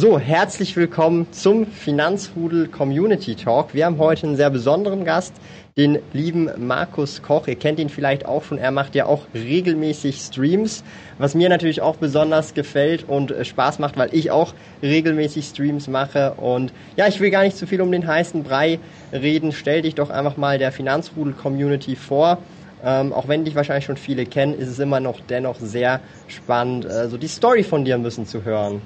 [0.00, 3.74] So, herzlich willkommen zum Finanzrudel Community Talk.
[3.74, 5.34] Wir haben heute einen sehr besonderen Gast,
[5.76, 7.46] den lieben Markus Koch.
[7.46, 8.56] Ihr kennt ihn vielleicht auch schon.
[8.56, 10.84] Er macht ja auch regelmäßig Streams,
[11.18, 15.86] was mir natürlich auch besonders gefällt und äh, Spaß macht, weil ich auch regelmäßig Streams
[15.86, 16.32] mache.
[16.38, 18.78] Und ja, ich will gar nicht zu viel um den heißen Brei
[19.12, 19.52] reden.
[19.52, 22.38] Stell dich doch einfach mal der Finanzrudel Community vor.
[22.82, 26.86] Ähm, auch wenn dich wahrscheinlich schon viele kennen, ist es immer noch dennoch sehr spannend,
[26.86, 28.80] äh, so die Story von dir ein bisschen zu hören.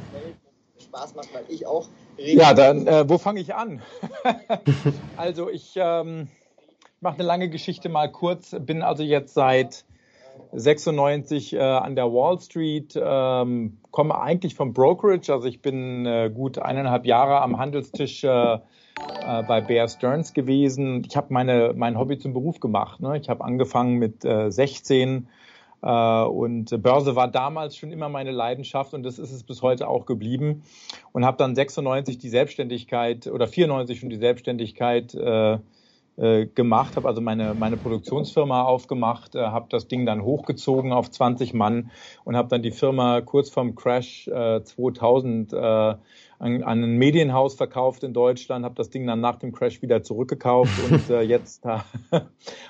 [0.94, 1.88] Spaß macht, weil ich auch.
[2.16, 3.82] Ja, dann, äh, wo fange ich an?
[5.16, 6.28] also, ich ähm,
[7.00, 8.54] mache eine lange Geschichte mal kurz.
[8.60, 9.84] Bin also jetzt seit
[10.52, 15.32] 96 äh, an der Wall Street, ähm, komme eigentlich vom Brokerage.
[15.32, 18.22] Also, ich bin äh, gut eineinhalb Jahre am Handelstisch.
[18.24, 18.60] Äh, äh
[19.48, 21.02] bei Bear Stearns gewesen.
[21.08, 23.00] Ich habe meine mein Hobby zum Beruf gemacht.
[23.00, 23.18] Ne?
[23.18, 25.43] Ich habe angefangen mit äh, 16 äh,
[25.90, 30.06] und Börse war damals schon immer meine Leidenschaft und das ist es bis heute auch
[30.06, 30.62] geblieben.
[31.12, 35.58] Und habe dann 96 die Selbstständigkeit oder 94 schon die Selbstständigkeit äh,
[36.16, 41.10] äh, gemacht, habe also meine, meine Produktionsfirma aufgemacht, äh, habe das Ding dann hochgezogen auf
[41.10, 41.90] 20 Mann
[42.22, 45.98] und habe dann die Firma kurz vorm Crash äh, 2000 äh, an,
[46.38, 50.72] an ein Medienhaus verkauft in Deutschland, habe das Ding dann nach dem Crash wieder zurückgekauft
[50.90, 51.78] und äh, jetzt äh,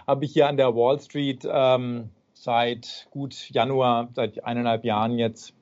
[0.06, 2.10] habe ich hier an der Wall Street ähm,
[2.45, 5.55] seit gut Januar, seit eineinhalb Jahren jetzt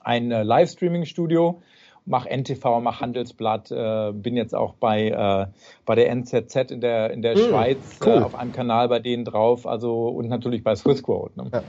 [0.00, 1.60] ein äh, Livestreaming-Studio,
[2.06, 5.46] mache NTV, mache Handelsblatt, äh, bin jetzt auch bei, äh,
[5.84, 8.14] bei der NZZ in der, in der mm, Schweiz cool.
[8.14, 11.38] äh, auf einem Kanal bei denen drauf, also und natürlich bei Swissquote.
[11.38, 11.50] Ne?
[11.52, 11.62] Ja.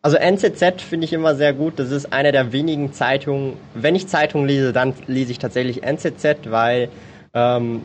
[0.00, 1.78] Also NZZ finde ich immer sehr gut.
[1.78, 3.56] Das ist eine der wenigen Zeitungen.
[3.74, 6.88] Wenn ich Zeitungen lese, dann lese ich tatsächlich NZZ, weil
[7.34, 7.82] ähm,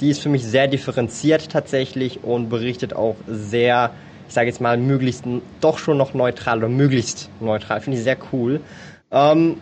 [0.00, 3.92] die ist für mich sehr differenziert tatsächlich und berichtet auch sehr
[4.34, 5.24] sage jetzt mal, möglichst
[5.60, 7.80] doch schon noch neutral oder möglichst neutral.
[7.80, 8.60] Finde ich sehr cool.
[9.10, 9.56] Ähm,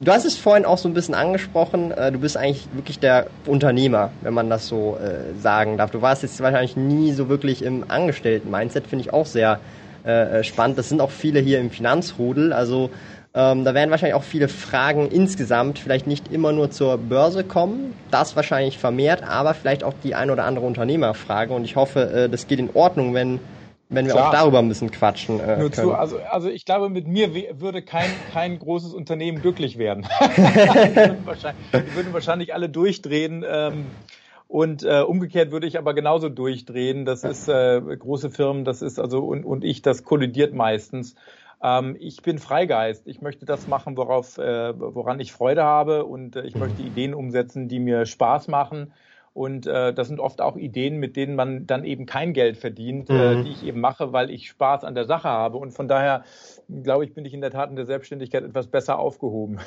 [0.00, 3.26] du hast es vorhin auch so ein bisschen angesprochen, äh, du bist eigentlich wirklich der
[3.46, 5.90] Unternehmer, wenn man das so äh, sagen darf.
[5.90, 9.60] Du warst jetzt wahrscheinlich nie so wirklich im Angestellten-Mindset, finde ich auch sehr
[10.04, 10.78] äh, äh, spannend.
[10.78, 12.90] Das sind auch viele hier im Finanzrudel, also
[13.36, 17.92] ähm, da werden wahrscheinlich auch viele Fragen insgesamt vielleicht nicht immer nur zur Börse kommen,
[18.12, 21.52] das wahrscheinlich vermehrt, aber vielleicht auch die ein oder andere Unternehmerfrage.
[21.52, 23.40] Und ich hoffe, äh, das geht in Ordnung, wenn
[23.88, 24.28] wenn wir Klar.
[24.28, 27.82] auch darüber ein bisschen quatschen äh, Nur Zu, also, also ich glaube, mit mir würde
[27.82, 30.06] kein, kein großes Unternehmen glücklich werden.
[30.20, 31.18] die, würden
[31.72, 33.44] die würden wahrscheinlich alle durchdrehen.
[33.46, 33.86] Ähm,
[34.48, 37.04] und äh, umgekehrt würde ich aber genauso durchdrehen.
[37.04, 41.14] Das ist äh, große Firmen, das ist also und, und ich, das kollidiert meistens.
[41.62, 43.06] Ähm, ich bin Freigeist.
[43.06, 47.14] Ich möchte das machen, worauf, äh, woran ich Freude habe und äh, ich möchte Ideen
[47.14, 48.92] umsetzen, die mir Spaß machen.
[49.34, 53.10] Und äh, das sind oft auch Ideen, mit denen man dann eben kein Geld verdient,
[53.10, 53.40] äh, mhm.
[53.40, 55.58] äh, die ich eben mache, weil ich Spaß an der Sache habe.
[55.58, 56.22] Und von daher,
[56.84, 59.58] glaube ich, bin ich in der Tat in der Selbstständigkeit etwas besser aufgehoben.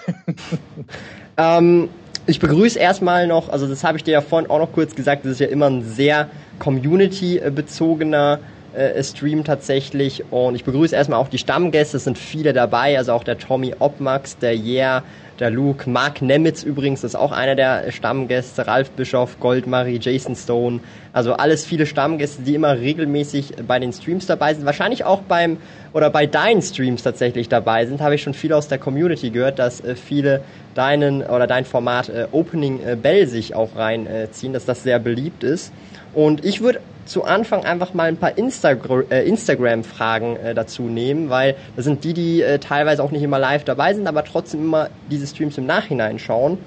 [1.38, 1.90] ähm,
[2.26, 5.26] ich begrüße erstmal noch, also das habe ich dir ja vorhin auch noch kurz gesagt,
[5.26, 6.30] das ist ja immer ein sehr
[6.60, 8.40] community-bezogener
[8.74, 10.24] äh, Stream tatsächlich.
[10.32, 13.76] Und ich begrüße erstmal auch die Stammgäste, es sind viele dabei, also auch der Tommy
[13.80, 15.04] Obmax, der Yeah,
[15.40, 20.80] der Luke, Mark Nemitz übrigens ist auch einer der Stammgäste, Ralf Bischoff, Goldmarie, Jason Stone,
[21.14, 25.58] also alles viele Stammgäste, die immer regelmäßig bei den Streams dabei sind, wahrscheinlich auch beim
[25.94, 29.60] oder bei deinen Streams tatsächlich dabei sind, habe ich schon viel aus der Community gehört,
[29.60, 30.42] dass äh, viele
[30.76, 35.44] deinen oder dein Format äh, Opening äh, Bell sich auch reinziehen, dass das sehr beliebt
[35.44, 35.72] ist.
[36.14, 41.30] Und ich würde zu Anfang einfach mal ein paar Instagram, äh, Instagram-Fragen äh, dazu nehmen,
[41.30, 44.62] weil das sind die, die äh, teilweise auch nicht immer live dabei sind, aber trotzdem
[44.62, 46.58] immer diese Streams im Nachhinein schauen.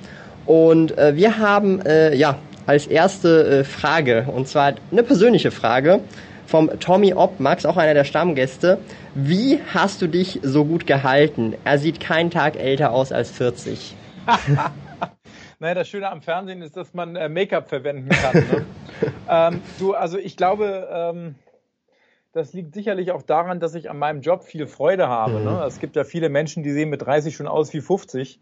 [0.47, 6.00] Und äh, wir haben äh, ja als erste äh, Frage, und zwar eine persönliche Frage
[6.47, 8.79] vom Tommy Obmax, auch einer der Stammgäste.
[9.14, 11.55] Wie hast du dich so gut gehalten?
[11.64, 13.94] Er sieht keinen Tag älter aus als 40.
[15.61, 18.35] Naja, das Schöne am Fernsehen ist, dass man äh, Make-up verwenden kann.
[18.35, 18.67] Ne?
[19.29, 21.35] ähm, du, also ich glaube, ähm,
[22.33, 25.35] das liegt sicherlich auch daran, dass ich an meinem Job viel Freude habe.
[25.35, 25.51] Ne?
[25.51, 25.57] Mhm.
[25.59, 25.65] Ne?
[25.67, 28.41] Es gibt ja viele Menschen, die sehen mit 30 schon aus wie 50.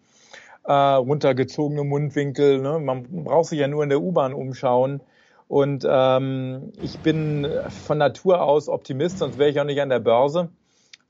[0.63, 2.61] Äh, runtergezogene Mundwinkel.
[2.61, 2.79] Ne?
[2.79, 5.01] Man braucht sich ja nur in der U-Bahn umschauen.
[5.49, 7.49] Und ähm, ich bin
[7.85, 10.51] von Natur aus Optimist, sonst wäre ich auch nicht an der Börse.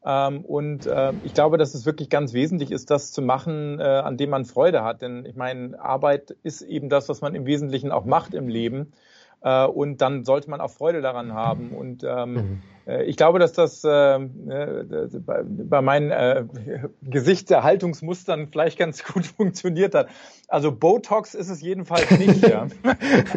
[0.09, 3.83] Ähm, und äh, ich glaube, dass es wirklich ganz wesentlich ist, das zu machen, äh,
[3.83, 5.03] an dem man Freude hat.
[5.03, 8.93] Denn ich meine, Arbeit ist eben das, was man im Wesentlichen auch macht im Leben.
[9.43, 11.71] Äh, und dann sollte man auch Freude daran haben.
[11.71, 12.63] Und ähm, mhm.
[12.89, 16.45] Äh, ich glaube, dass das äh, bei, bei meinen äh,
[17.03, 20.09] Gesichtserhaltungsmustern vielleicht ganz gut funktioniert hat.
[20.49, 22.49] Also Botox ist es jedenfalls nicht.
[22.49, 22.67] ja.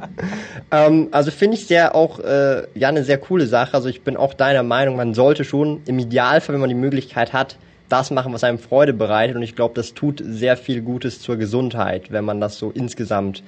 [0.72, 3.74] ähm, also finde ich sehr auch äh, ja eine sehr coole Sache.
[3.74, 7.34] Also ich bin auch deiner Meinung, man sollte schon im Idealfall, wenn man die Möglichkeit
[7.34, 7.58] hat,
[7.90, 9.36] das machen, was einem Freude bereitet.
[9.36, 13.44] Und ich glaube, das tut sehr viel Gutes zur Gesundheit, wenn man das so insgesamt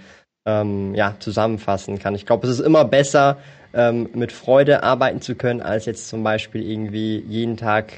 [0.46, 2.16] ähm, ja, zusammenfassen kann.
[2.16, 3.38] Ich glaube, es ist immer besser,
[3.74, 7.94] ähm, mit Freude arbeiten zu können, als jetzt zum Beispiel irgendwie jeden Tag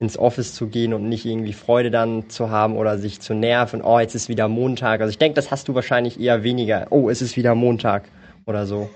[0.00, 3.82] ins Office zu gehen und nicht irgendwie Freude dann zu haben oder sich zu nerven,
[3.82, 5.00] oh, jetzt ist wieder Montag.
[5.00, 6.86] Also ich denke, das hast du wahrscheinlich eher weniger.
[6.90, 8.04] Oh, es ist wieder Montag
[8.46, 8.88] oder so.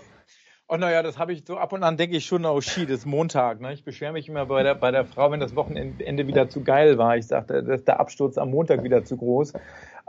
[0.69, 3.05] Oh naja, das habe ich so ab und an denke ich schon, oh shit, ist
[3.05, 3.61] Montag.
[3.61, 3.75] Ne?
[3.75, 6.96] Ich beschwere mich immer bei der, bei der Frau, wenn das Wochenende wieder zu geil
[6.99, 7.17] war.
[7.17, 9.55] Ich sagte, dass der Absturz am Montag wieder zu groß.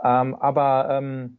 [0.02, 1.36] Ähm, aber ähm,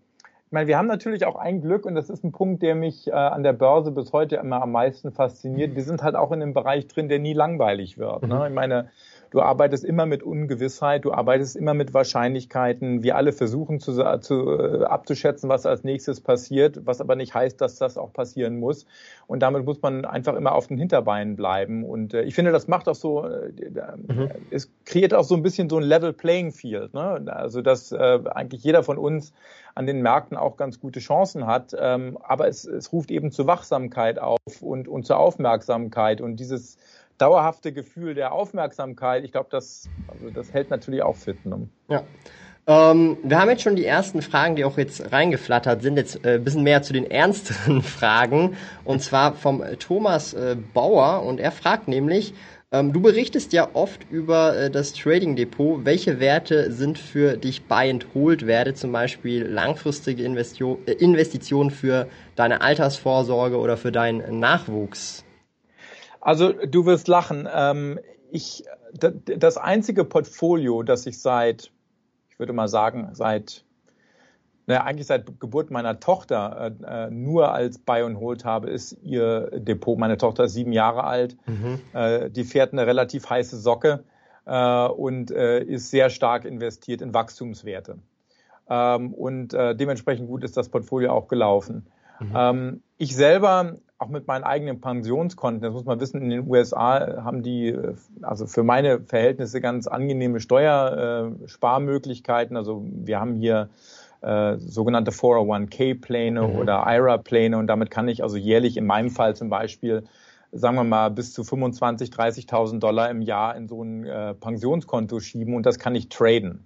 [0.56, 3.12] meine, wir haben natürlich auch ein Glück und das ist ein Punkt, der mich äh,
[3.12, 5.76] an der Börse bis heute immer am meisten fasziniert.
[5.76, 8.24] Wir sind halt auch in einem Bereich drin, der nie langweilig wird.
[8.24, 8.36] Ne?
[8.36, 8.46] Mhm.
[8.46, 8.90] Ich meine,
[9.36, 13.04] Du arbeitest immer mit Ungewissheit, du arbeitest immer mit Wahrscheinlichkeiten.
[13.04, 13.92] Wir alle versuchen zu,
[14.22, 18.58] zu, äh, abzuschätzen, was als nächstes passiert, was aber nicht heißt, dass das auch passieren
[18.58, 18.86] muss.
[19.28, 21.84] Und damit muss man einfach immer auf den Hinterbeinen bleiben.
[21.84, 23.52] Und äh, ich finde, das macht auch so, äh,
[24.08, 24.30] mhm.
[24.52, 26.94] es kreiert auch so ein bisschen so ein Level Playing Field.
[26.94, 27.22] Ne?
[27.26, 29.34] Also, dass äh, eigentlich jeder von uns
[29.74, 31.76] an den Märkten auch ganz gute Chancen hat.
[31.78, 36.22] Ähm, aber es, es ruft eben zur Wachsamkeit auf und, und zur Aufmerksamkeit.
[36.22, 36.78] Und dieses
[37.18, 41.46] dauerhafte Gefühl der Aufmerksamkeit, ich glaube, das, also das hält natürlich auch fit.
[41.46, 41.68] Ne?
[41.88, 42.04] Ja.
[42.68, 45.98] Ähm, wir haben jetzt schon die ersten Fragen, die auch jetzt reingeflattert sind.
[45.98, 48.58] Jetzt äh, ein bisschen mehr zu den ernsteren Fragen.
[48.84, 51.24] Und zwar vom Thomas äh, Bauer.
[51.24, 52.34] Und er fragt nämlich,
[52.72, 55.86] ähm, du berichtest ja oft über äh, das Trading Depot.
[55.86, 61.70] Welche Werte sind für dich buy and hold Werte, zum Beispiel langfristige Investio äh, Investitionen
[61.70, 65.25] für deine Altersvorsorge oder für deinen Nachwuchs?
[66.26, 67.48] Also du wirst lachen.
[67.54, 68.00] Ähm,
[68.32, 68.64] ich,
[68.94, 71.72] das einzige Portfolio, das ich seit,
[72.32, 73.64] ich würde mal sagen, seit,
[74.66, 78.98] naja, eigentlich seit Geburt meiner Tochter äh, äh, nur als Buy und Hold habe, ist
[79.04, 80.00] ihr Depot.
[80.00, 81.38] Meine Tochter ist sieben Jahre alt.
[81.46, 81.80] Mhm.
[81.94, 84.04] Äh, die fährt eine relativ heiße Socke
[84.46, 88.00] äh, und äh, ist sehr stark investiert in Wachstumswerte.
[88.68, 91.86] Ähm, und äh, dementsprechend gut ist das Portfolio auch gelaufen.
[92.20, 92.34] Mhm.
[92.36, 97.24] Ähm, ich selber auch mit meinen eigenen Pensionskonten, das muss man wissen, in den USA
[97.24, 97.74] haben die,
[98.22, 102.58] also für meine Verhältnisse ganz angenehme Steuersparmöglichkeiten.
[102.58, 103.70] Also wir haben hier
[104.22, 106.56] äh, sogenannte 401k-Pläne mhm.
[106.56, 110.04] oder IRA-Pläne und damit kann ich also jährlich in meinem Fall zum Beispiel
[110.52, 115.20] sagen wir mal, bis zu 25.000, 30.000 Dollar im Jahr in so ein äh, Pensionskonto
[115.20, 116.66] schieben und das kann ich traden.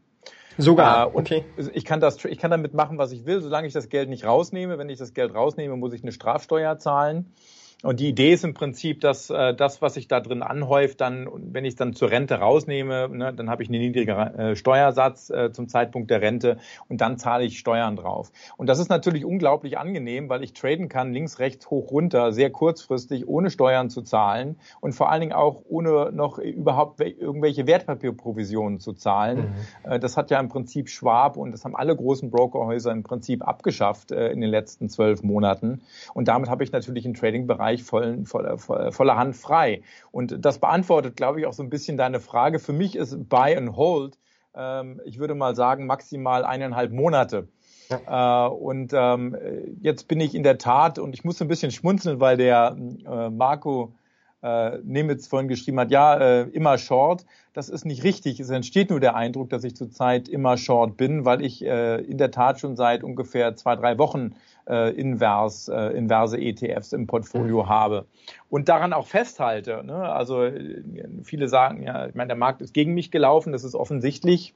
[0.59, 1.07] Sogar.
[1.07, 1.45] Äh, okay.
[1.73, 4.25] Ich kann das, ich kann damit machen, was ich will, solange ich das Geld nicht
[4.25, 4.77] rausnehme.
[4.77, 7.33] Wenn ich das Geld rausnehme, muss ich eine Strafsteuer zahlen.
[7.81, 11.29] Und die Idee ist im Prinzip, dass äh, das, was sich da drin anhäuft, dann,
[11.53, 15.29] wenn ich es dann zur Rente rausnehme, ne, dann habe ich einen niedrigeren äh, Steuersatz
[15.29, 16.57] äh, zum Zeitpunkt der Rente
[16.89, 18.33] und dann zahle ich Steuern drauf.
[18.57, 22.49] Und das ist natürlich unglaublich angenehm, weil ich traden kann, links, rechts, hoch, runter, sehr
[22.49, 28.81] kurzfristig, ohne Steuern zu zahlen und vor allen Dingen auch ohne noch überhaupt irgendwelche Wertpapierprovisionen
[28.81, 29.53] zu zahlen.
[29.85, 29.91] Mhm.
[29.91, 33.48] Äh, das hat ja im Prinzip Schwab und das haben alle großen Brokerhäuser im Prinzip
[33.48, 35.79] abgeschafft äh, in den letzten zwölf Monaten.
[36.13, 38.57] Und damit habe ich natürlich einen Trading-Bereich Bereich voll, voller,
[38.91, 39.81] voller Hand frei.
[40.11, 42.59] Und das beantwortet, glaube ich, auch so ein bisschen deine Frage.
[42.59, 44.17] Für mich ist Buy and Hold,
[44.55, 47.47] ähm, ich würde mal sagen, maximal eineinhalb Monate.
[47.89, 48.47] Ja.
[48.47, 49.38] Äh, und ähm,
[49.81, 53.29] jetzt bin ich in der Tat, und ich muss ein bisschen schmunzeln, weil der äh,
[53.29, 53.93] Marco
[54.41, 57.25] äh, Nemitz vorhin geschrieben hat, ja, äh, immer Short.
[57.53, 58.39] Das ist nicht richtig.
[58.39, 62.17] Es entsteht nur der Eindruck, dass ich zurzeit immer Short bin, weil ich äh, in
[62.17, 64.35] der Tat schon seit ungefähr zwei, drei Wochen
[64.69, 67.69] äh, invers, äh, inverse ETFs im Portfolio mhm.
[67.69, 68.05] habe
[68.49, 69.83] und daran auch festhalte.
[69.83, 69.95] Ne?
[69.95, 70.83] Also äh,
[71.23, 74.53] viele sagen, ja, ich meine, der Markt ist gegen mich gelaufen, das ist offensichtlich.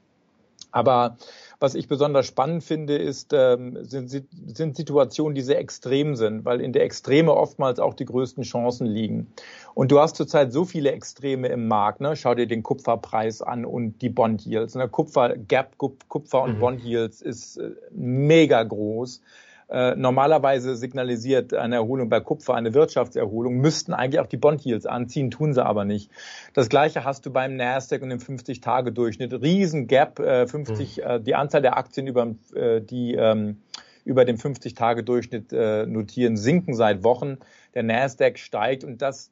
[0.72, 1.18] Aber
[1.60, 6.62] was ich besonders spannend finde, ist, ähm, sind, sind Situationen, die sehr extrem sind, weil
[6.62, 9.28] in der Extreme oftmals auch die größten Chancen liegen.
[9.76, 12.02] Und du hast zurzeit so viele Extreme im Markt.
[12.02, 12.16] Ne?
[12.16, 14.76] Schau dir den Kupferpreis an und die Bond Yields.
[14.76, 14.90] Ne?
[14.90, 16.60] Kupfer, Gap, Kupfer und mhm.
[16.60, 19.22] Bond Yields ist äh, mega groß.
[19.74, 25.32] Äh, normalerweise signalisiert eine Erholung bei Kupfer eine Wirtschaftserholung, müssten eigentlich auch die Bond-Yields anziehen,
[25.32, 26.12] tun sie aber nicht.
[26.54, 29.34] Das gleiche hast du beim Nasdaq und im 50-Tage-Durchschnitt.
[29.42, 31.04] Riesen Gap, äh, 50, mhm.
[31.04, 33.64] äh, die Anzahl der Aktien über äh, die ähm,
[34.06, 37.38] über dem 50-Tage-Durchschnitt äh, notieren, sinken seit Wochen.
[37.74, 39.32] Der Nasdaq steigt und das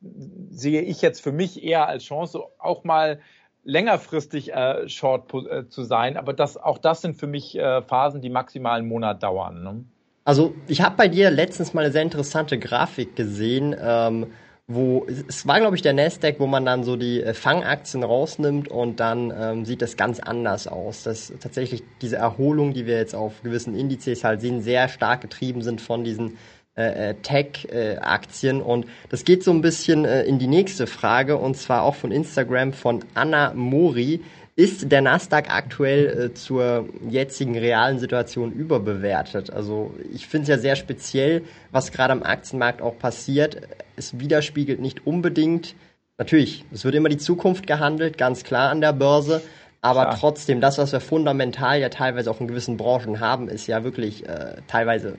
[0.50, 3.20] sehe ich jetzt für mich eher als Chance, auch mal
[3.64, 8.22] längerfristig äh, Short äh, zu sein, aber das, auch das sind für mich äh, Phasen,
[8.22, 9.62] die maximal einen Monat dauern.
[9.62, 9.86] Ne?
[10.24, 14.28] Also ich habe bei dir letztens mal eine sehr interessante Grafik gesehen, ähm,
[14.68, 18.68] wo es war, glaube ich, der Nasdaq, wo man dann so die äh, Fangaktien rausnimmt
[18.68, 21.04] und dann ähm, sieht das ganz anders aus.
[21.04, 25.62] Dass tatsächlich diese Erholung, die wir jetzt auf gewissen Indizes halt sehen, sehr stark getrieben
[25.62, 26.38] sind von diesen
[26.78, 28.62] äh, äh Tech-Aktien.
[28.62, 32.12] Und das geht so ein bisschen äh, in die nächste Frage, und zwar auch von
[32.12, 34.22] Instagram von Anna Mori.
[34.56, 39.52] Ist der Nasdaq aktuell äh, zur jetzigen realen Situation überbewertet?
[39.52, 43.62] Also ich finde es ja sehr speziell, was gerade am Aktienmarkt auch passiert.
[43.96, 45.76] Es widerspiegelt nicht unbedingt,
[46.18, 49.42] natürlich, es wird immer die Zukunft gehandelt, ganz klar an der Börse.
[49.82, 50.18] Aber Klar.
[50.20, 54.28] trotzdem, das, was wir fundamental ja teilweise auch in gewissen Branchen haben, ist ja wirklich
[54.28, 55.18] äh, teilweise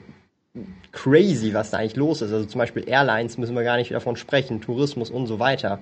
[0.93, 2.31] crazy, was da eigentlich los ist.
[2.31, 5.79] Also zum Beispiel Airlines müssen wir gar nicht davon sprechen, Tourismus und so weiter.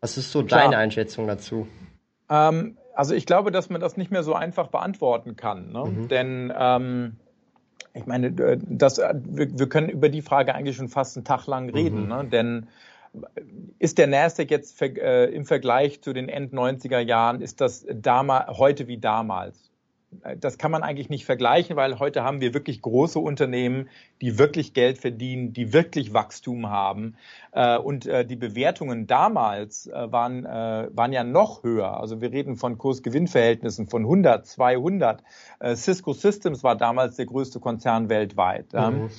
[0.00, 0.62] Was ist so Klar.
[0.62, 1.66] deine Einschätzung dazu?
[2.28, 5.72] Ähm, also ich glaube, dass man das nicht mehr so einfach beantworten kann.
[5.72, 5.84] Ne?
[5.86, 6.08] Mhm.
[6.08, 7.16] Denn ähm,
[7.94, 11.24] ich meine, äh, das, äh, wir, wir, können über die Frage eigentlich schon fast einen
[11.24, 12.02] Tag lang reden.
[12.02, 12.08] Mhm.
[12.08, 12.24] Ne?
[12.30, 12.66] Denn
[13.78, 18.86] ist der Nasdaq jetzt äh, im Vergleich zu den End-90er Jahren, ist das damals, heute
[18.86, 19.69] wie damals?
[20.38, 23.88] Das kann man eigentlich nicht vergleichen, weil heute haben wir wirklich große Unternehmen,
[24.20, 27.14] die wirklich Geld verdienen, die wirklich Wachstum haben.
[27.52, 32.00] Äh, und äh, die Bewertungen damals äh, waren, waren ja noch höher.
[32.00, 35.22] Also wir reden von Kurs-Gewinn-Verhältnissen von 100, 200.
[35.74, 38.72] Cisco Systems war damals der größte Konzern weltweit.
[38.72, 39.10] Mhm.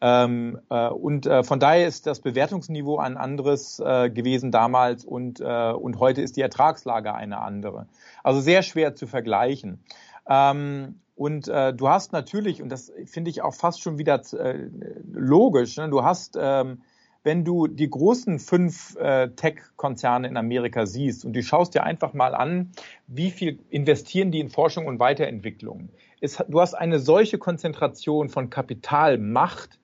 [0.00, 5.40] Ähm, äh, und äh, von daher ist das Bewertungsniveau ein anderes äh, gewesen damals und,
[5.40, 7.86] und heute ist die Ertragslage eine andere.
[8.22, 9.80] Also sehr schwer zu vergleichen.
[10.28, 14.68] Ähm, und äh, du hast natürlich, und das finde ich auch fast schon wieder äh,
[15.12, 15.88] logisch, ne?
[15.88, 16.82] du hast, ähm,
[17.24, 22.14] wenn du die großen fünf äh, Tech-Konzerne in Amerika siehst und du schaust dir einfach
[22.14, 22.70] mal an,
[23.08, 25.88] wie viel investieren die in Forschung und Weiterentwicklung.
[26.20, 29.80] Es, du hast eine solche Konzentration von Kapitalmacht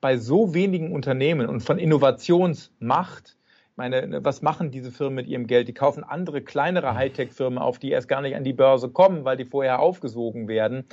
[0.00, 3.36] bei so wenigen Unternehmen und von Innovationsmacht,
[3.76, 5.68] meine, ne, was machen diese Firmen mit ihrem Geld?
[5.68, 9.36] Die kaufen andere, kleinere Hightech-Firmen auf, die erst gar nicht an die Börse kommen, weil
[9.36, 10.84] die vorher aufgesogen werden.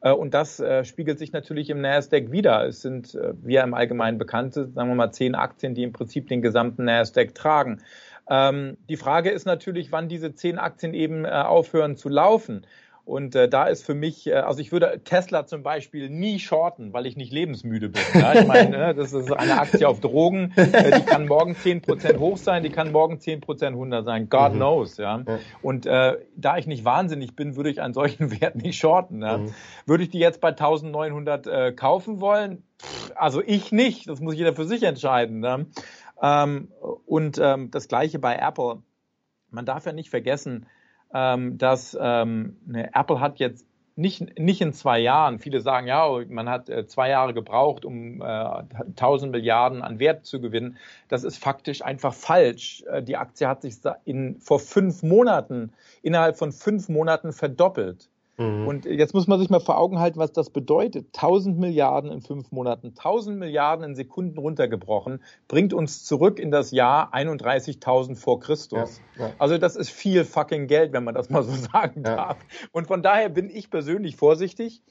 [0.00, 2.66] Äh, und das äh, spiegelt sich natürlich im Nasdaq wieder.
[2.66, 5.92] Es sind, äh, wie ja im Allgemeinen bekannte, sagen wir mal, zehn Aktien, die im
[5.92, 7.82] Prinzip den gesamten Nasdaq tragen.
[8.30, 12.66] Ähm, die Frage ist natürlich, wann diese zehn Aktien eben aufhören zu laufen.
[13.08, 16.92] Und äh, da ist für mich, äh, also ich würde Tesla zum Beispiel nie shorten,
[16.92, 18.02] weil ich nicht lebensmüde bin.
[18.12, 18.34] Ja?
[18.34, 22.18] Ich meine, ne, das ist eine Aktie auf Drogen, äh, die kann morgen zehn Prozent
[22.18, 24.28] hoch sein, die kann morgen zehn Prozent runter sein.
[24.28, 24.56] God mhm.
[24.56, 24.98] knows.
[24.98, 25.24] Ja?
[25.62, 29.22] Und äh, da ich nicht wahnsinnig bin, würde ich einen solchen Wert nicht shorten.
[29.22, 29.38] Ja?
[29.38, 29.54] Mhm.
[29.86, 32.62] Würde ich die jetzt bei 1900 äh, kaufen wollen?
[32.78, 34.06] Pff, also ich nicht.
[34.06, 35.40] Das muss jeder für sich entscheiden.
[35.40, 35.64] Ne?
[36.20, 36.68] Ähm,
[37.06, 38.82] und ähm, das gleiche bei Apple.
[39.50, 40.66] Man darf ja nicht vergessen,
[41.10, 43.66] dass ähm, ne, Apple hat jetzt
[43.98, 48.22] nicht, nicht in zwei Jahren, viele sagen, ja, man hat äh, zwei Jahre gebraucht, um
[48.22, 50.76] äh, 1000 Milliarden an Wert zu gewinnen.
[51.08, 52.84] Das ist faktisch einfach falsch.
[52.88, 53.74] Äh, die Aktie hat sich
[54.04, 58.08] in, vor fünf Monaten, innerhalb von fünf Monaten verdoppelt.
[58.38, 58.68] Mhm.
[58.68, 61.06] Und jetzt muss man sich mal vor Augen halten, was das bedeutet.
[61.14, 66.70] 1000 Milliarden in fünf Monaten, 1000 Milliarden in Sekunden runtergebrochen, bringt uns zurück in das
[66.70, 69.00] Jahr 31.000 vor Christus.
[69.16, 69.32] Ja, ja.
[69.38, 72.16] Also das ist viel fucking Geld, wenn man das mal so sagen ja.
[72.16, 72.38] darf.
[72.72, 74.82] Und von daher bin ich persönlich vorsichtig.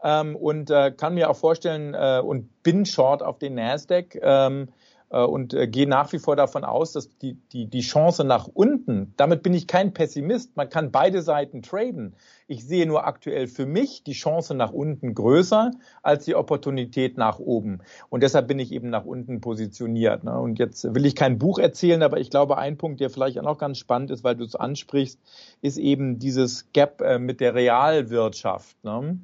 [0.00, 4.16] Ähm, und äh, kann mir auch vorstellen äh, und bin short auf den Nasdaq.
[4.22, 8.24] Ähm, äh, und äh, gehe nach wie vor davon aus, dass die, die, die Chance
[8.24, 12.14] nach unten, damit bin ich kein Pessimist, man kann beide Seiten traden.
[12.46, 15.70] Ich sehe nur aktuell für mich die Chance nach unten größer
[16.02, 17.80] als die Opportunität nach oben.
[18.10, 20.24] Und deshalb bin ich eben nach unten positioniert.
[20.24, 20.38] Ne?
[20.38, 23.44] Und jetzt will ich kein Buch erzählen, aber ich glaube, ein Punkt, der vielleicht auch
[23.44, 25.18] noch ganz spannend ist, weil du es ansprichst,
[25.62, 28.82] ist eben dieses Gap äh, mit der Realwirtschaft.
[28.84, 29.18] Ne?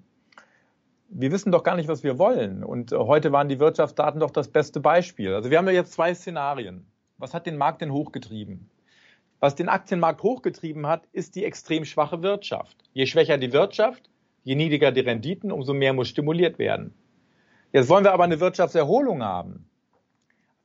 [1.16, 2.64] Wir wissen doch gar nicht, was wir wollen.
[2.64, 5.32] Und äh, heute waren die Wirtschaftsdaten doch das beste Beispiel.
[5.32, 6.86] Also wir haben ja jetzt zwei Szenarien.
[7.18, 8.68] Was hat den Markt denn hochgetrieben?
[9.38, 12.76] Was den Aktienmarkt hochgetrieben hat, ist die extrem schwache Wirtschaft.
[12.92, 14.10] Je schwächer die Wirtschaft,
[14.42, 16.94] je niedriger die Renditen, umso mehr muss stimuliert werden.
[17.72, 19.68] Jetzt wollen wir aber eine Wirtschaftserholung haben.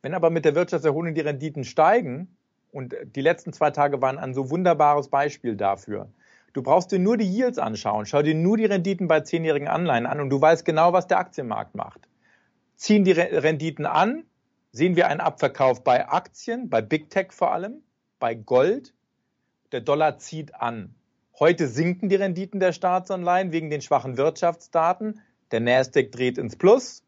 [0.02, 2.36] Wenn aber mit der Wirtschaftserholung die Renditen steigen,
[2.72, 6.10] und die letzten zwei Tage waren ein so wunderbares Beispiel dafür,
[6.54, 10.06] Du brauchst dir nur die Yields anschauen, schau dir nur die Renditen bei zehnjährigen Anleihen
[10.06, 12.08] an und du weißt genau, was der Aktienmarkt macht.
[12.76, 14.24] Ziehen die Renditen an,
[14.72, 17.84] sehen wir einen Abverkauf bei Aktien, bei Big Tech vor allem,
[18.20, 18.94] bei Gold.
[19.72, 20.96] Der Dollar zieht an.
[21.38, 25.22] Heute sinken die Renditen der Staatsanleihen wegen den schwachen Wirtschaftsdaten.
[25.52, 27.04] Der Nasdaq dreht ins Plus.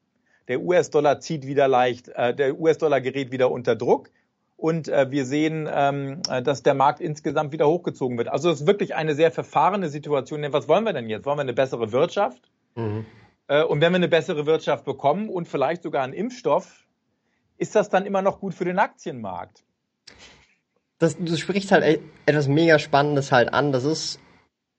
[0.48, 4.10] Der US-Dollar zieht wieder leicht, äh, der US-Dollar gerät wieder unter Druck
[4.62, 8.28] und äh, wir sehen, ähm, äh, dass der Markt insgesamt wieder hochgezogen wird.
[8.28, 10.44] Also es ist wirklich eine sehr verfahrene Situation.
[10.44, 11.26] Denn was wollen wir denn jetzt?
[11.26, 12.42] Wollen wir eine bessere Wirtschaft?
[12.76, 13.06] Mhm.
[13.48, 16.86] Äh, und wenn wir eine bessere Wirtschaft bekommen und vielleicht sogar einen Impfstoff,
[17.58, 19.64] ist das dann immer noch gut für den Aktienmarkt?
[21.00, 23.72] Das, du sprichst halt etwas mega Spannendes halt an.
[23.72, 24.20] Das ist,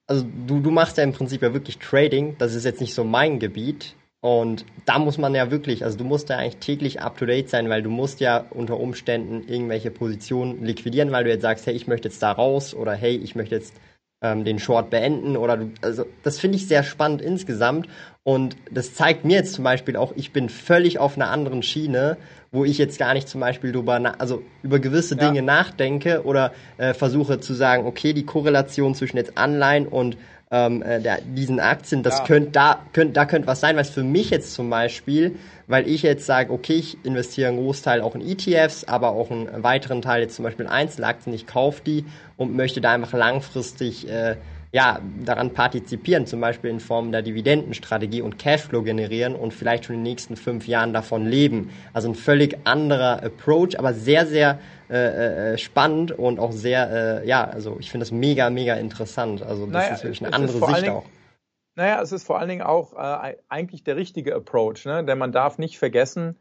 [0.06, 2.36] also du, du machst ja im Prinzip ja wirklich Trading.
[2.38, 3.96] Das ist jetzt nicht so mein Gebiet.
[4.22, 7.50] Und da muss man ja wirklich, also du musst ja eigentlich täglich up to date
[7.50, 11.74] sein, weil du musst ja unter Umständen irgendwelche Positionen liquidieren, weil du jetzt sagst, hey,
[11.74, 13.74] ich möchte jetzt da raus oder hey, ich möchte jetzt
[14.22, 17.88] ähm, den Short beenden oder du, also das finde ich sehr spannend insgesamt
[18.22, 22.16] und das zeigt mir jetzt zum Beispiel auch, ich bin völlig auf einer anderen Schiene,
[22.52, 25.42] wo ich jetzt gar nicht zum Beispiel drüber, also über gewisse Dinge ja.
[25.42, 30.16] nachdenke oder äh, versuche zu sagen, okay, die Korrelation zwischen jetzt Anleihen und
[30.52, 32.24] ähm, äh, der, diesen Aktien, das ja.
[32.24, 36.02] könnte da könnte da könnte was sein, was für mich jetzt zum Beispiel, weil ich
[36.02, 40.20] jetzt sage, okay, ich investiere einen Großteil auch in ETFs, aber auch einen weiteren Teil
[40.20, 42.04] jetzt zum Beispiel in Einzelaktien, ich kaufe die
[42.36, 44.36] und möchte da einfach langfristig äh,
[44.72, 49.96] ja, daran partizipieren, zum Beispiel in Form der Dividendenstrategie und Cashflow generieren und vielleicht schon
[49.96, 51.70] in den nächsten fünf Jahren davon leben.
[51.92, 57.28] Also ein völlig anderer Approach, aber sehr, sehr äh, äh, spannend und auch sehr, äh,
[57.28, 59.42] ja, also ich finde das mega, mega interessant.
[59.42, 61.04] Also das naja, ist wirklich eine andere Sicht auch.
[61.74, 65.04] Naja, es ist vor allen Dingen auch äh, eigentlich der richtige Approach, ne?
[65.04, 66.36] denn man darf nicht vergessen,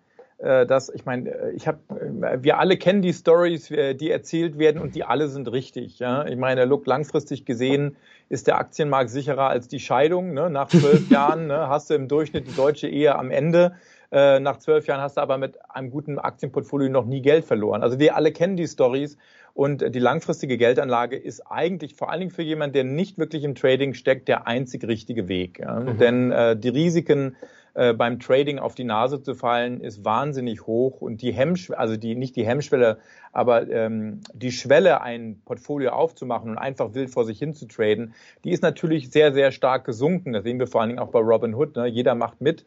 [0.66, 4.82] dass ich meine, äh, ich habe, äh, wir alle kennen die Stories, die erzählt werden
[4.82, 6.00] und die alle sind richtig.
[6.00, 6.26] Ja?
[6.26, 7.96] Ich meine, look, langfristig gesehen
[8.30, 10.34] ist der Aktienmarkt sicherer als die Scheidung.
[10.34, 10.50] Ne?
[10.50, 13.76] Nach zwölf Jahren ne, hast du im Durchschnitt die deutsche Ehe am Ende.
[14.12, 17.84] Äh, nach zwölf Jahren hast du aber mit einem guten Aktienportfolio noch nie Geld verloren.
[17.84, 19.18] Also wir alle kennen die Stories
[19.54, 23.54] und die langfristige Geldanlage ist eigentlich vor allen Dingen für jemanden, der nicht wirklich im
[23.54, 25.60] Trading steckt, der einzig richtige Weg.
[25.60, 25.80] Ja?
[25.80, 25.98] Mhm.
[25.98, 27.36] Denn äh, die Risiken
[27.74, 31.96] äh, beim Trading auf die Nase zu fallen, ist wahnsinnig hoch und die Hemmschwelle, also
[31.96, 32.98] die nicht die Hemmschwelle,
[33.32, 38.14] aber ähm, die Schwelle, ein Portfolio aufzumachen und einfach wild vor sich hin zu traden,
[38.44, 40.34] die ist natürlich sehr, sehr stark gesunken.
[40.34, 41.76] Das sehen wir vor allen Dingen auch bei Robinhood.
[41.76, 41.88] Ne?
[41.88, 42.66] Jeder macht mit.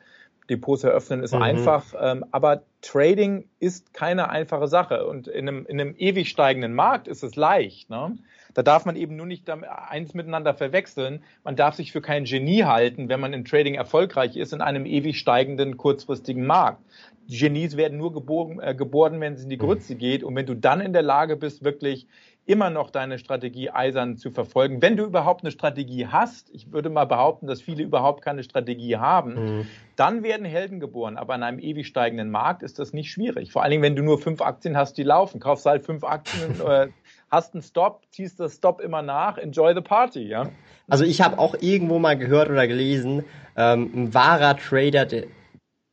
[0.50, 1.42] Depots eröffnen ist mhm.
[1.42, 6.74] einfach, ähm, aber Trading ist keine einfache Sache und in einem, in einem ewig steigenden
[6.74, 7.88] Markt ist es leicht.
[7.88, 8.18] Ne?
[8.54, 11.22] Da darf man eben nur nicht eins miteinander verwechseln.
[11.42, 14.86] Man darf sich für kein Genie halten, wenn man im Trading erfolgreich ist in einem
[14.86, 16.80] ewig steigenden kurzfristigen Markt.
[17.28, 20.22] Die Genies werden nur geboren, äh, geboren, wenn es in die Grütze geht.
[20.22, 22.06] Und wenn du dann in der Lage bist, wirklich
[22.46, 24.82] immer noch deine Strategie eisern zu verfolgen.
[24.82, 28.96] Wenn du überhaupt eine Strategie hast, ich würde mal behaupten, dass viele überhaupt keine Strategie
[28.96, 29.66] haben, mhm.
[29.96, 31.16] dann werden Helden geboren.
[31.16, 33.50] Aber in einem ewig steigenden Markt ist das nicht schwierig.
[33.50, 35.40] Vor allen Dingen, wenn du nur fünf Aktien hast, die laufen.
[35.40, 36.88] Kaufst halt fünf Aktien, äh,
[37.30, 40.50] hast einen Stop, ziehst das Stop immer nach, enjoy the party, ja.
[40.88, 43.24] Also ich habe auch irgendwo mal gehört oder gelesen,
[43.56, 45.24] ähm, ein wahrer Trader, der,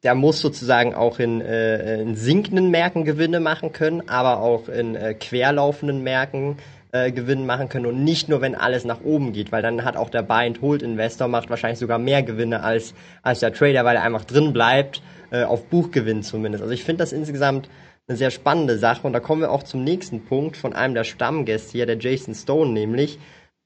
[0.04, 4.96] der muss sozusagen auch in, äh, in sinkenden Märkten Gewinne machen können, aber auch in
[4.96, 6.58] äh, querlaufenden Märkten
[6.91, 9.96] äh, Gewinne machen können und nicht nur, wenn alles nach oben geht, weil dann hat
[9.96, 14.26] auch der Buy-and-Hold-Investor macht wahrscheinlich sogar mehr Gewinne als, als der Trader, weil er einfach
[14.26, 16.62] drin bleibt, äh, auf Buchgewinn zumindest.
[16.62, 17.70] Also ich finde das insgesamt
[18.08, 19.06] eine sehr spannende Sache.
[19.08, 22.36] Und da kommen wir auch zum nächsten Punkt von einem der Stammgäste hier, der Jason
[22.36, 23.20] Stone nämlich.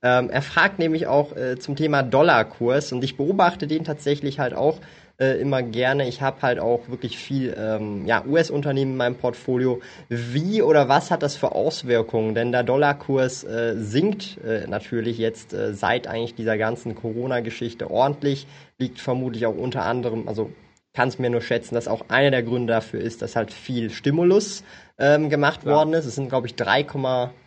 [0.04, 4.54] Ähm, er fragt nämlich auch äh, zum Thema Dollarkurs und ich beobachte den tatsächlich halt
[4.54, 4.80] auch
[5.18, 6.08] äh, immer gerne.
[6.08, 9.82] Ich habe halt auch wirklich viel ähm, ja, US-Unternehmen in meinem Portfolio.
[10.10, 12.36] Wie oder was hat das für Auswirkungen?
[12.36, 18.46] Denn der Dollarkurs äh, sinkt äh, natürlich jetzt äh, seit eigentlich dieser ganzen Corona-Geschichte ordentlich.
[18.78, 20.52] Liegt vermutlich auch unter anderem, also
[20.96, 23.90] kann es mir nur schätzen, dass auch einer der Gründe dafür ist, dass halt viel
[23.90, 24.64] Stimulus
[24.98, 25.72] ähm, gemacht ja.
[25.72, 26.06] worden ist.
[26.06, 26.86] Es sind, glaube ich, 3,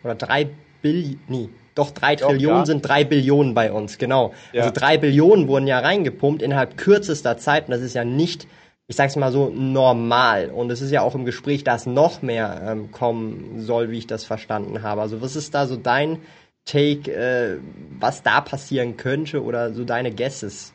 [0.03, 0.49] oder 3
[0.81, 2.65] Billionen, nee, doch 3 doch, Trillionen ja.
[2.65, 4.33] sind 3 Billionen bei uns, genau.
[4.53, 4.63] Ja.
[4.63, 8.47] Also 3 Billionen wurden ja reingepumpt innerhalb kürzester Zeit und das ist ja nicht,
[8.87, 10.51] ich sag's mal so, normal.
[10.51, 14.07] Und es ist ja auch im Gespräch, dass noch mehr ähm, kommen soll, wie ich
[14.07, 15.01] das verstanden habe.
[15.01, 16.19] Also was ist da so dein
[16.65, 17.57] Take, äh,
[17.99, 20.73] was da passieren könnte oder so deine Guesses?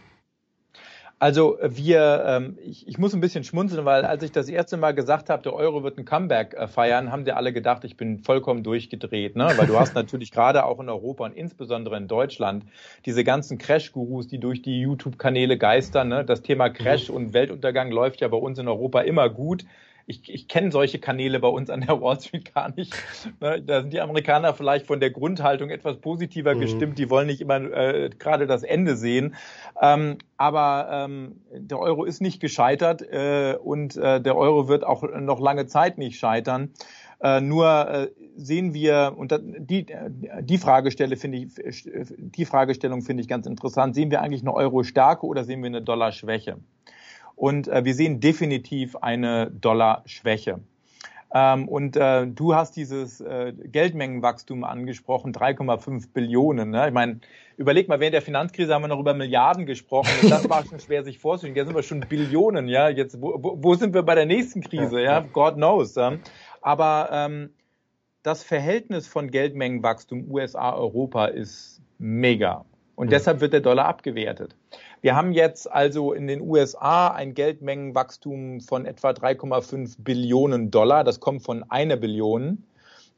[1.19, 4.93] Also wir, ähm, ich, ich muss ein bisschen schmunzeln, weil als ich das erste Mal
[4.93, 8.19] gesagt habe, der Euro wird ein Comeback äh, feiern, haben die alle gedacht, ich bin
[8.19, 9.37] vollkommen durchgedreht.
[9.37, 9.53] Ne?
[9.57, 12.65] Weil du hast natürlich gerade auch in Europa und insbesondere in Deutschland
[13.07, 16.09] diese ganzen Crash-Gurus, die durch die YouTube-Kanäle geistern.
[16.09, 16.25] Ne?
[16.25, 19.65] Das Thema Crash und Weltuntergang läuft ja bei uns in Europa immer gut
[20.07, 22.95] ich, ich kenne solche Kanäle bei uns an der Wall Street gar nicht.
[23.41, 26.61] Ne, da sind die Amerikaner vielleicht von der Grundhaltung etwas positiver mhm.
[26.61, 26.99] gestimmt.
[26.99, 29.35] Die wollen nicht immer äh, gerade das Ende sehen.
[29.81, 35.03] Ähm, aber ähm, der Euro ist nicht gescheitert äh, und äh, der Euro wird auch
[35.03, 36.71] noch lange Zeit nicht scheitern.
[37.21, 39.87] Äh, nur äh, sehen wir, und die,
[40.41, 41.85] die Fragestelle finde ich,
[42.19, 43.95] die Fragestellung finde ich ganz interessant.
[43.95, 46.59] Sehen wir eigentlich eine Euro-Stärke oder sehen wir eine Dollar-Schwäche?
[47.37, 50.61] Und äh, wir sehen definitiv eine Dollarschwäche.
[51.37, 56.71] Ähm, und äh, du hast dieses äh, Geldmengenwachstum angesprochen, 3,5 Billionen.
[56.71, 56.87] Ne?
[56.87, 57.19] Ich meine,
[57.57, 60.13] überleg mal, während der Finanzkrise haben wir noch über Milliarden gesprochen.
[60.23, 61.57] Und das war schon schwer sich vorzustellen.
[61.57, 62.69] Jetzt sind wir schon Billionen.
[62.69, 65.03] Ja, jetzt wo, wo sind wir bei der nächsten Krise?
[65.03, 65.97] Ja, God knows.
[65.97, 66.19] Ja?
[66.63, 67.51] Aber ähm,
[68.23, 72.65] das Verhältnis von Geldmengenwachstum USA Europa ist mega.
[72.95, 74.55] Und deshalb wird der Dollar abgewertet.
[75.05, 81.05] Wir haben jetzt also in den USA ein Geldmengenwachstum von etwa 3,5 Billionen Dollar.
[81.05, 82.65] Das kommt von einer Billion.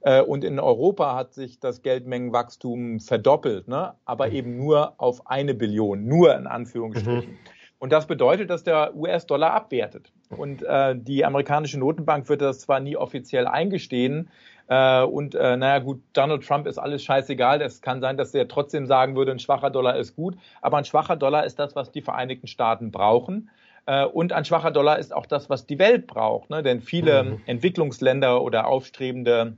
[0.01, 3.94] Äh, und in Europa hat sich das Geldmengenwachstum verdoppelt, ne?
[4.05, 7.31] aber eben nur auf eine Billion, nur in Anführungsstrichen.
[7.31, 7.38] Mhm.
[7.79, 10.11] Und das bedeutet, dass der US-Dollar abwertet.
[10.37, 14.29] Und äh, die amerikanische Notenbank wird das zwar nie offiziell eingestehen,
[14.68, 17.61] äh, und äh, naja gut, Donald Trump ist alles scheißegal.
[17.62, 20.37] Es kann sein, dass er trotzdem sagen würde, ein schwacher Dollar ist gut.
[20.61, 23.50] Aber ein schwacher Dollar ist das, was die Vereinigten Staaten brauchen.
[23.87, 26.50] Äh, und ein schwacher Dollar ist auch das, was die Welt braucht.
[26.50, 26.62] Ne?
[26.62, 27.42] Denn viele mhm.
[27.46, 29.57] Entwicklungsländer oder aufstrebende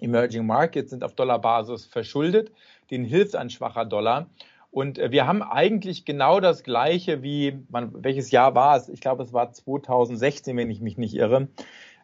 [0.00, 2.52] Emerging Markets sind auf Dollarbasis verschuldet.
[2.90, 4.26] Denen hilft ein schwacher Dollar.
[4.70, 8.88] Und äh, wir haben eigentlich genau das Gleiche wie, man, welches Jahr war es?
[8.88, 11.48] Ich glaube, es war 2016, wenn ich mich nicht irre.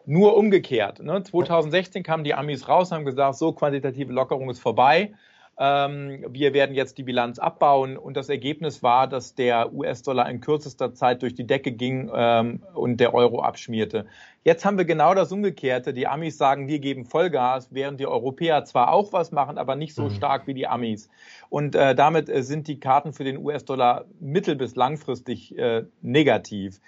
[0.06, 1.02] Nur umgekehrt.
[1.02, 1.22] Ne?
[1.22, 5.12] 2016 kamen die Amis raus und haben gesagt, so quantitative Lockerung ist vorbei.
[5.62, 7.98] Ähm, wir werden jetzt die Bilanz abbauen.
[7.98, 12.62] Und das Ergebnis war, dass der US-Dollar in kürzester Zeit durch die Decke ging ähm,
[12.72, 14.06] und der Euro abschmierte.
[14.42, 15.92] Jetzt haben wir genau das Umgekehrte.
[15.92, 19.94] Die Amis sagen, wir geben Vollgas, während die Europäer zwar auch was machen, aber nicht
[19.94, 20.12] so mhm.
[20.12, 21.10] stark wie die Amis.
[21.50, 26.80] Und äh, damit äh, sind die Karten für den US-Dollar mittel- bis langfristig äh, negativ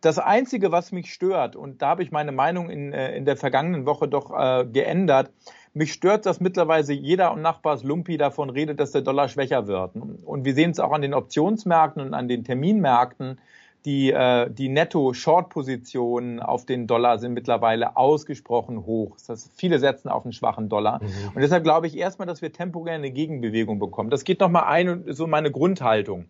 [0.00, 3.36] das Einzige, was mich stört, und da habe ich meine Meinung in, äh, in der
[3.36, 5.30] vergangenen Woche doch äh, geändert,
[5.72, 9.94] mich stört, dass mittlerweile jeder und Nachbars Lumpi davon redet, dass der Dollar schwächer wird.
[9.94, 13.38] Und wir sehen es auch an den Optionsmärkten und an den Terminmärkten.
[13.84, 19.16] Die, äh, die Netto-Short-Positionen auf den Dollar sind mittlerweile ausgesprochen hoch.
[19.16, 21.02] Das heißt, viele setzen auf einen schwachen Dollar.
[21.02, 21.08] Mhm.
[21.34, 24.10] Und deshalb glaube ich erstmal, dass wir temporär eine Gegenbewegung bekommen.
[24.10, 26.26] Das geht nochmal ein und so meine Grundhaltung.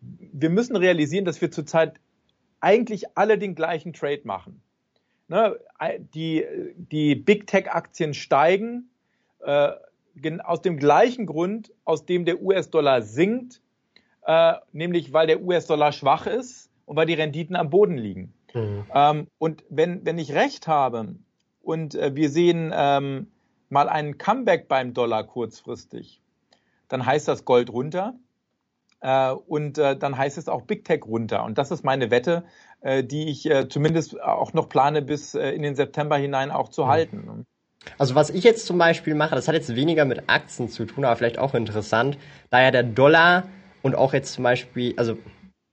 [0.00, 1.94] Wir müssen realisieren, dass wir zurzeit
[2.60, 4.62] eigentlich alle den gleichen Trade machen.
[5.28, 5.58] Ne,
[6.14, 6.44] die,
[6.76, 8.90] die Big Tech-Aktien steigen
[9.40, 9.72] äh,
[10.44, 13.60] aus dem gleichen Grund, aus dem der US-Dollar sinkt,
[14.24, 18.32] äh, nämlich weil der US-Dollar schwach ist und weil die Renditen am Boden liegen.
[18.54, 18.84] Mhm.
[18.94, 21.16] Ähm, und wenn, wenn ich recht habe
[21.62, 23.30] und äh, wir sehen ähm,
[23.68, 26.20] mal einen Comeback beim Dollar kurzfristig,
[26.88, 28.14] dann heißt das Gold runter.
[29.00, 31.44] Äh, und äh, dann heißt es auch Big Tech runter.
[31.44, 32.44] Und das ist meine Wette,
[32.80, 36.88] äh, die ich zumindest auch noch plane, bis in den September hinein auch zu mhm.
[36.88, 37.46] halten.
[37.98, 41.04] Also was ich jetzt zum Beispiel mache, das hat jetzt weniger mit Aktien zu tun,
[41.04, 42.18] aber vielleicht auch interessant,
[42.50, 43.44] da ja der Dollar
[43.82, 45.16] und auch jetzt zum Beispiel, also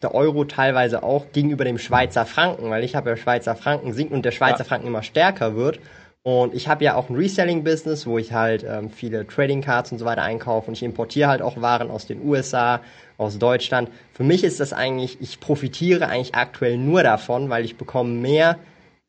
[0.03, 4.13] der Euro teilweise auch gegenüber dem Schweizer Franken, weil ich habe ja Schweizer Franken sinkt
[4.13, 4.65] und der Schweizer ja.
[4.65, 5.79] Franken immer stärker wird.
[6.23, 10.05] Und ich habe ja auch ein Reselling-Business, wo ich halt ähm, viele Trading-Cards und so
[10.05, 12.79] weiter einkaufe und ich importiere halt auch Waren aus den USA,
[13.17, 13.89] aus Deutschland.
[14.13, 18.57] Für mich ist das eigentlich, ich profitiere eigentlich aktuell nur davon, weil ich bekomme mehr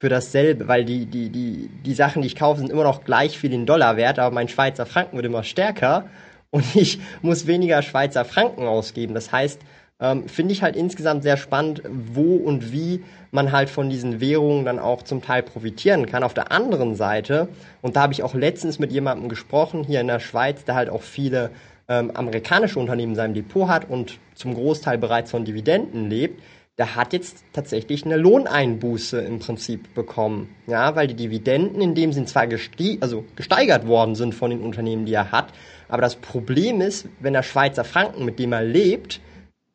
[0.01, 3.39] für dasselbe, weil die, die, die, die Sachen, die ich kaufe, sind immer noch gleich
[3.39, 6.07] viel in Dollar wert, aber mein Schweizer Franken wird immer stärker
[6.51, 9.15] und ich muss weniger Schweizer Franken ausgeben.
[9.15, 9.61] Das heißt,
[10.05, 14.67] ähm, finde ich halt insgesamt sehr spannend, wo und wie man halt von diesen Währungen
[14.67, 16.23] dann auch zum Teil profitieren kann.
[16.23, 17.49] Auf der anderen Seite,
[17.81, 20.91] und da habe ich auch letztens mit jemandem gesprochen, hier in der Schweiz, der halt
[20.91, 21.51] auch viele
[21.89, 26.43] ähm, amerikanische Unternehmen in seinem Depot hat und zum Großteil bereits von Dividenden lebt,
[26.77, 30.55] der hat jetzt tatsächlich eine Lohneinbuße im Prinzip bekommen.
[30.67, 34.61] Ja, weil die Dividenden in dem sind zwar geste also gesteigert worden sind von den
[34.61, 35.47] Unternehmen, die er hat,
[35.89, 39.21] aber das Problem ist, wenn der Schweizer Franken, mit dem er lebt,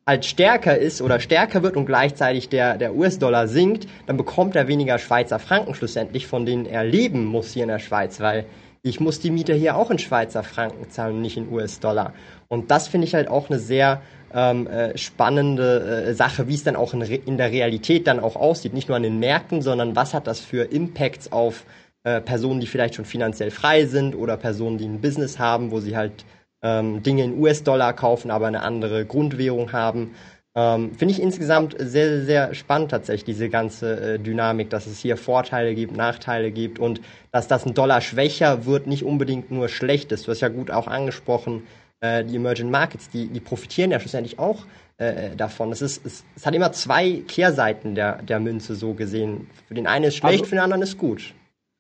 [0.06, 4.68] halt stärker ist oder stärker wird und gleichzeitig der, der US-Dollar sinkt, dann bekommt er
[4.68, 8.46] weniger Schweizer Franken schlussendlich, von denen er leben muss hier in der Schweiz, weil
[8.82, 12.14] ich muss die Miete hier auch in Schweizer Franken zahlen und nicht in US-Dollar.
[12.48, 14.02] Und das finde ich halt auch eine sehr
[14.34, 18.36] ähm, äh, spannende äh, Sache, wie es dann auch in, in, der Realität dann auch
[18.36, 18.74] aussieht.
[18.74, 21.66] Nicht nur an den Märkten, sondern was hat das für Impacts auf
[22.04, 25.80] äh, Personen, die vielleicht schon finanziell frei sind oder Personen, die ein Business haben, wo
[25.80, 26.26] sie halt
[26.62, 30.16] ähm, Dinge in US-Dollar kaufen, aber eine andere Grundwährung haben.
[30.56, 35.16] Ähm, Finde ich insgesamt sehr, sehr spannend tatsächlich, diese ganze äh, Dynamik, dass es hier
[35.16, 40.12] Vorteile gibt, Nachteile gibt und dass das ein Dollar schwächer wird, nicht unbedingt nur schlecht
[40.12, 40.28] ist.
[40.28, 41.64] Du hast ja gut auch angesprochen,
[42.02, 44.66] äh, die Emerging Markets, die, die profitieren ja schlussendlich auch
[44.98, 45.72] äh, davon.
[45.72, 49.48] Es, ist, es, es, hat immer zwei Kehrseiten der, der Münze so gesehen.
[49.68, 51.34] Für den einen ist schlecht, also, für den anderen ist gut.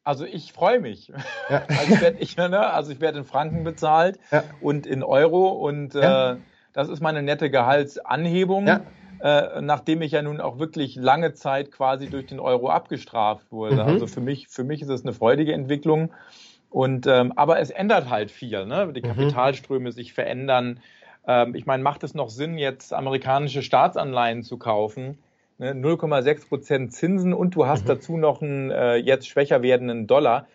[0.09, 1.09] Also ich freue mich.
[1.49, 1.61] Ja.
[1.69, 4.43] Also ich werde ich, ne, also ich werd in Franken bezahlt ja.
[4.59, 6.35] und in Euro und äh,
[6.73, 8.67] das ist meine nette Gehaltsanhebung.
[9.21, 13.75] äh, nachdem ich ja nun auch wirklich lange Zeit quasi durch den Euro abgestraft wurde.
[13.75, 13.81] Mhm.
[13.81, 16.11] Also für mich, für mich ist es eine freudige Entwicklung.
[16.71, 18.91] Und ähm, aber es ändert halt viel, ne?
[18.93, 19.07] Die mhm.
[19.07, 19.93] Kapitalströme mhm.
[19.93, 20.79] sich verändern.
[21.27, 25.19] Ähm, ich meine, macht es noch Sinn, jetzt amerikanische Staatsanleihen zu kaufen?
[25.59, 25.73] Ne?
[25.73, 27.87] 0,6 Prozent Zinsen und du hast mhm.
[27.89, 30.47] dazu noch einen äh, jetzt schwächer werdenden Dollar.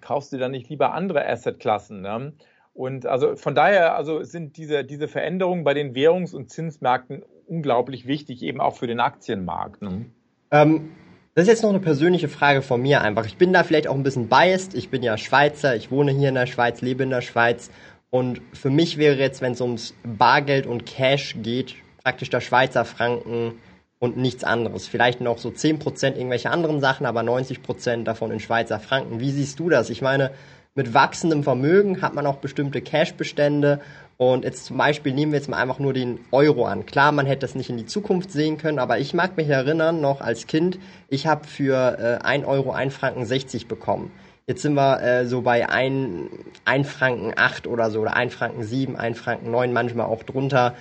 [0.00, 2.02] Kaufst du dann nicht lieber andere Assetklassen?
[2.02, 2.32] Ne?
[2.74, 8.06] Und also von daher also sind diese, diese Veränderungen bei den Währungs- und Zinsmärkten unglaublich
[8.06, 9.82] wichtig, eben auch für den Aktienmarkt.
[9.82, 10.06] Ne?
[10.50, 10.90] Ähm,
[11.34, 13.26] das ist jetzt noch eine persönliche Frage von mir einfach.
[13.26, 14.74] Ich bin da vielleicht auch ein bisschen biased.
[14.74, 17.70] Ich bin ja Schweizer, ich wohne hier in der Schweiz, lebe in der Schweiz.
[18.10, 22.84] Und für mich wäre jetzt, wenn es ums Bargeld und Cash geht, praktisch der Schweizer
[22.84, 23.54] Franken
[24.00, 24.88] und nichts anderes.
[24.88, 29.20] Vielleicht noch so 10% irgendwelche anderen Sachen, aber 90% davon in Schweizer Franken.
[29.20, 29.90] Wie siehst du das?
[29.90, 30.32] Ich meine,
[30.74, 33.80] mit wachsendem Vermögen hat man auch bestimmte Cash-Bestände.
[34.16, 36.86] Und jetzt zum Beispiel nehmen wir jetzt mal einfach nur den Euro an.
[36.86, 40.00] Klar, man hätte das nicht in die Zukunft sehen können, aber ich mag mich erinnern,
[40.00, 44.10] noch als Kind, ich habe für äh, 1 Euro 1 Franken 60 bekommen.
[44.46, 46.30] Jetzt sind wir äh, so bei 1,
[46.64, 50.74] 1 Franken 8 oder so, oder 1 Franken 7, 1 Franken 9, manchmal auch drunter.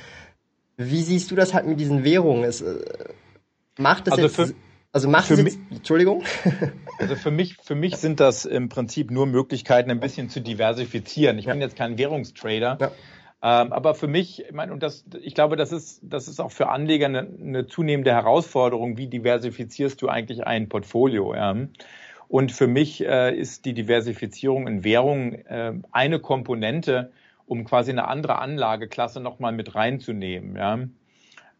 [0.82, 2.46] Wie siehst du das halt mit diesen Währungen?
[2.46, 2.80] Es, äh,
[3.78, 4.36] macht es also jetzt...
[4.36, 4.54] Für
[4.92, 6.24] also macht es jetzt, Entschuldigung.
[7.00, 11.39] Also für mich, für mich sind das im Prinzip nur Möglichkeiten, ein bisschen zu diversifizieren.
[11.39, 11.54] Ich ja.
[11.54, 12.78] bin jetzt kein Währungstrader.
[12.82, 12.92] Ja.
[13.62, 16.52] Ähm, aber für mich, ich meine, und das, ich glaube, das ist, das ist auch
[16.52, 18.98] für Anleger eine, eine zunehmende Herausforderung.
[18.98, 21.34] Wie diversifizierst du eigentlich ein Portfolio?
[21.34, 21.56] Ja?
[22.28, 27.13] Und für mich äh, ist die Diversifizierung in Währungen äh, eine Komponente,
[27.50, 30.56] um quasi eine andere Anlageklasse nochmal mit reinzunehmen.
[30.56, 30.80] Ja?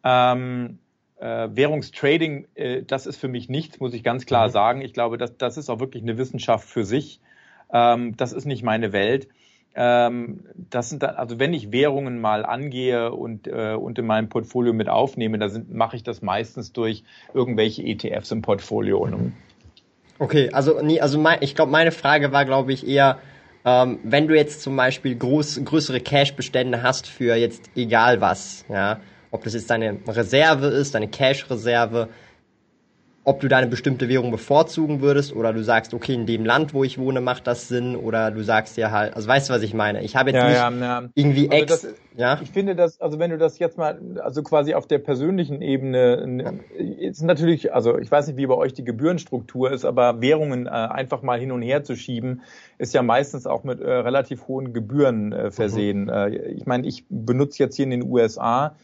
[0.04, 0.80] Ähm,
[1.20, 4.52] äh, Währungstrading, äh, das ist für mich nichts, muss ich ganz klar mhm.
[4.52, 4.82] sagen.
[4.82, 7.20] Ich glaube, das, das ist auch wirklich eine Wissenschaft für sich.
[7.74, 9.28] Ähm, das ist nicht meine Welt.
[9.76, 14.30] Ähm, das sind dann, also wenn ich Währungen mal angehe und, äh, und in meinem
[14.30, 19.06] Portfolio mit aufnehme, da mache ich das meistens durch irgendwelche ETFs im Portfolio.
[19.06, 19.34] Mhm.
[20.20, 23.20] Okay, also nee, also mein, ich glaube, meine Frage war, glaube ich, eher,
[23.66, 29.00] ähm, wenn du jetzt zum Beispiel groß, größere Cash-Bestände hast für jetzt egal was, ja,
[29.32, 32.10] ob das jetzt deine Reserve ist, deine Cash-Reserve,
[33.24, 36.84] ob du deine bestimmte Währung bevorzugen würdest oder du sagst, okay, in dem Land, wo
[36.84, 39.74] ich wohne, macht das Sinn oder du sagst ja halt, also weißt du, was ich
[39.74, 40.04] meine?
[40.04, 41.10] Ich habe jetzt ja, nicht ja, ja.
[41.16, 42.40] irgendwie also ex, das, ja.
[42.42, 46.62] Ich finde das, also wenn du das jetzt mal, also quasi auf der persönlichen Ebene,
[47.00, 50.70] ist natürlich, also ich weiß nicht, wie bei euch die Gebührenstruktur ist, aber Währungen äh,
[50.70, 52.42] einfach mal hin und her zu schieben,
[52.78, 56.04] ist ja meistens auch mit äh, relativ hohen Gebühren äh, versehen.
[56.04, 56.10] Mhm.
[56.10, 58.76] Äh, ich meine, ich benutze jetzt hier in den USA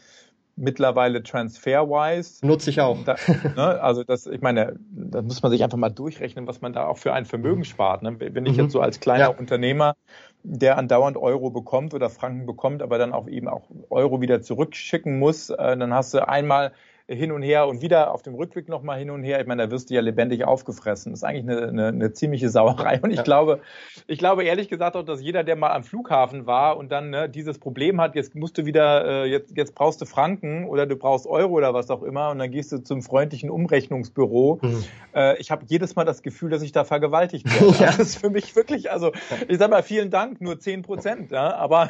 [0.56, 2.44] mittlerweile TransferWise.
[2.44, 2.98] Nutze ich auch.
[3.04, 3.16] Da,
[3.56, 6.86] ne, also das, ich meine, da muss man sich einfach mal durchrechnen, was man da
[6.86, 8.02] auch für ein Vermögen spart.
[8.02, 8.16] Ne?
[8.18, 8.64] Wenn ich mhm.
[8.64, 9.28] jetzt so als kleiner ja.
[9.28, 9.96] Unternehmer,
[10.42, 15.18] der andauernd Euro bekommt oder Franken bekommt, aber dann auch eben auch Euro wieder zurückschicken
[15.18, 16.72] muss, äh, dann hast du einmal
[17.08, 19.40] hin und her und wieder auf dem Rückweg nochmal hin und her.
[19.40, 21.12] Ich meine, da wirst du ja lebendig aufgefressen.
[21.12, 22.98] Das ist eigentlich eine, eine, eine ziemliche Sauerei.
[23.00, 23.22] Und ich ja.
[23.22, 23.60] glaube,
[24.08, 27.28] ich glaube ehrlich gesagt auch, dass jeder, der mal am Flughafen war und dann ne,
[27.28, 30.96] dieses Problem hat, jetzt musst du wieder, äh, jetzt, jetzt brauchst du Franken oder du
[30.96, 34.58] brauchst Euro oder was auch immer und dann gehst du zum freundlichen Umrechnungsbüro.
[34.62, 34.84] Mhm.
[35.14, 37.76] Äh, ich habe jedes Mal das Gefühl, dass ich da vergewaltigt werde.
[37.78, 37.86] ja.
[37.86, 39.12] Das ist für mich wirklich, also
[39.46, 41.88] ich sag mal, vielen Dank, nur zehn Prozent, ja, aber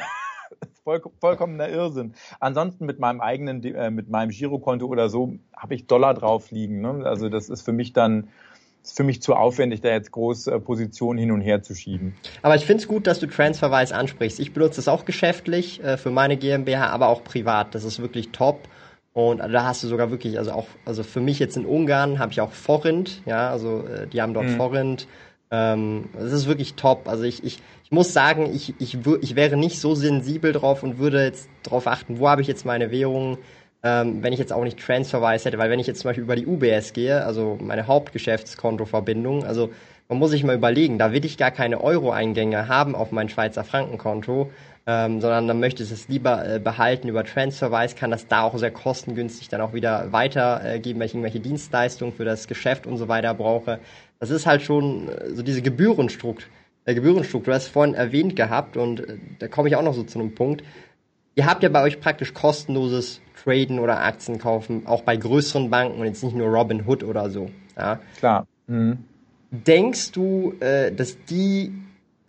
[0.83, 2.13] voll, vollkommener Irrsinn.
[2.39, 6.81] Ansonsten mit meinem eigenen, äh, mit meinem Girokonto oder so habe ich Dollar drauf liegen.
[6.81, 7.03] Ne?
[7.05, 8.29] Also das ist für mich dann
[8.87, 12.15] ist für mich zu aufwendig, da jetzt groß äh, Positionen hin und her zu schieben.
[12.41, 14.39] Aber ich finde es gut, dass du Transferwise ansprichst.
[14.39, 17.75] Ich benutze es auch geschäftlich äh, für meine GmbH, aber auch privat.
[17.75, 18.67] Das ist wirklich top.
[19.13, 22.31] Und da hast du sogar wirklich, also auch, also für mich jetzt in Ungarn habe
[22.31, 24.57] ich auch Forint, ja, also äh, die haben dort mhm.
[24.57, 25.07] Forint.
[25.51, 27.07] Ähm, das ist wirklich top.
[27.07, 30.99] Also ich, ich, ich muss sagen, ich, ich, ich wäre nicht so sensibel drauf und
[30.99, 33.37] würde jetzt darauf achten, wo habe ich jetzt meine Währung,
[33.83, 36.35] ähm, wenn ich jetzt auch nicht Transferwise hätte, weil wenn ich jetzt zum Beispiel über
[36.35, 39.69] die UBS gehe, also meine Hauptgeschäftskontoverbindung, also
[40.09, 43.63] man muss sich mal überlegen, da will ich gar keine Euro-Eingänge haben auf mein Schweizer
[43.63, 44.49] Frankenkonto,
[44.85, 48.57] ähm, sondern dann möchte ich es lieber äh, behalten über Transferwise, kann das da auch
[48.57, 52.97] sehr kostengünstig dann auch wieder weitergeben, äh, wenn ich irgendwelche Dienstleistungen für das Geschäft und
[52.97, 53.79] so weiter brauche.
[54.19, 56.47] Das ist halt schon äh, so diese Gebührenstruktur
[56.87, 57.51] äh, Gebührenstruktur.
[57.51, 60.19] Du hast es vorhin erwähnt gehabt und äh, da komme ich auch noch so zu
[60.19, 60.63] einem Punkt.
[61.35, 65.99] Ihr habt ja bei euch praktisch kostenloses Traden oder Aktien kaufen, auch bei größeren Banken
[65.99, 67.51] und jetzt nicht nur Robin Hood oder so.
[67.77, 67.99] Ja?
[68.17, 68.47] Klar.
[68.65, 68.99] Mhm.
[69.51, 71.73] Denkst du, äh, dass die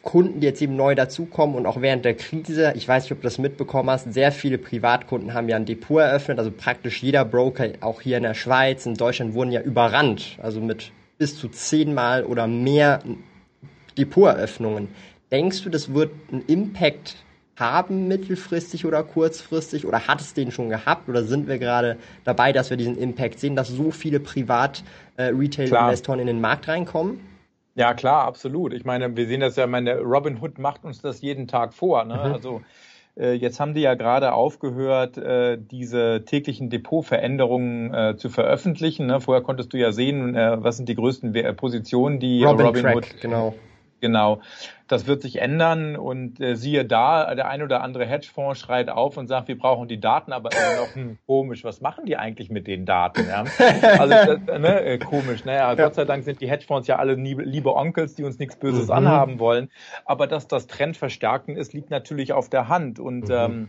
[0.03, 3.19] Kunden, die jetzt eben neu dazukommen und auch während der Krise, ich weiß nicht, ob
[3.19, 7.25] du das mitbekommen hast, sehr viele Privatkunden haben ja ein Depot eröffnet, also praktisch jeder
[7.25, 11.49] Broker, auch hier in der Schweiz, in Deutschland, wurden ja überrannt, also mit bis zu
[11.49, 13.03] zehnmal oder mehr
[13.97, 14.89] Depoteröffnungen.
[15.31, 17.17] Denkst du, das wird einen Impact
[17.59, 22.53] haben mittelfristig oder kurzfristig oder hat es den schon gehabt oder sind wir gerade dabei,
[22.53, 27.21] dass wir diesen Impact sehen, dass so viele Privat-Retail-Investoren äh, in den Markt reinkommen?
[27.75, 28.73] Ja, klar, absolut.
[28.73, 32.05] Ich meine, wir sehen das ja, meine Robinhood macht uns das jeden Tag vor.
[32.05, 32.15] Ne?
[32.15, 32.33] Mhm.
[32.33, 32.63] Also
[33.19, 39.07] jetzt haben die ja gerade aufgehört, äh, diese täglichen Depotveränderungen äh, zu veröffentlichen.
[39.07, 39.21] Ne?
[39.21, 43.55] Vorher konntest du ja sehen, was sind die größten Positionen, die Robin Robinhood Track, genau.
[44.01, 44.41] Genau.
[44.87, 49.17] Das wird sich ändern und äh, siehe da, der ein oder andere Hedgefonds schreit auf
[49.17, 52.49] und sagt, wir brauchen die Daten, aber immer noch hm, komisch, was machen die eigentlich
[52.49, 53.27] mit den Daten?
[53.29, 53.45] Ja?
[53.99, 54.15] Also
[54.47, 55.75] das, ne, äh, komisch, naja, ja.
[55.75, 58.87] Gott sei Dank sind die Hedgefonds ja alle liebe, liebe Onkels, die uns nichts Böses
[58.87, 58.95] mhm.
[58.95, 59.71] anhaben wollen.
[60.07, 62.99] Aber dass das Trend verstärken ist, liegt natürlich auf der Hand.
[62.99, 63.35] Und mhm.
[63.35, 63.69] ähm,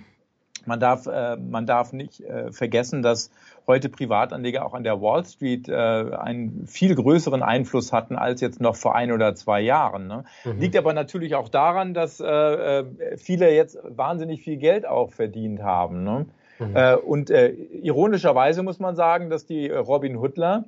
[0.66, 3.32] man darf, äh, man darf nicht äh, vergessen, dass
[3.68, 8.60] heute Privatanleger auch an der Wall Street äh, einen viel größeren Einfluss hatten als jetzt
[8.60, 10.08] noch vor ein oder zwei Jahren.
[10.08, 10.24] Ne?
[10.44, 10.60] Mhm.
[10.60, 12.86] Liegt aber natürlich auch daran, dass äh, äh,
[13.18, 16.04] viele jetzt wahnsinnig viel Geld auch verdient haben.
[16.04, 16.26] Ne?
[16.60, 16.76] Mhm.
[16.76, 20.66] Äh, und äh, ironischerweise muss man sagen, dass die Robin Hoodler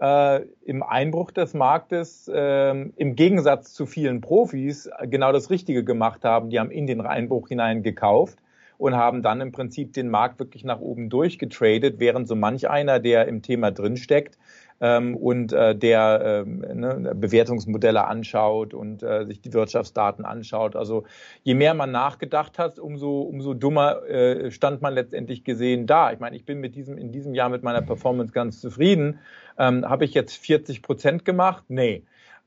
[0.00, 6.24] äh, im Einbruch des Marktes äh, im Gegensatz zu vielen Profis genau das Richtige gemacht
[6.24, 6.50] haben.
[6.50, 8.38] Die haben in den Einbruch hinein gekauft
[8.84, 13.00] und haben dann im Prinzip den Markt wirklich nach oben durchgetradet, während so manch einer,
[13.00, 14.36] der im Thema drinsteckt,
[14.82, 20.76] ähm, und äh, der ähm, ne, Bewertungsmodelle anschaut und äh, sich die Wirtschaftsdaten anschaut.
[20.76, 21.04] Also
[21.44, 26.12] je mehr man nachgedacht hat, umso, umso dummer äh, stand man letztendlich gesehen da.
[26.12, 29.18] Ich meine, ich bin mit diesem, in diesem Jahr mit meiner Performance ganz zufrieden.
[29.58, 31.64] Ähm, Habe ich jetzt 40 Prozent gemacht?
[31.68, 32.02] Nee.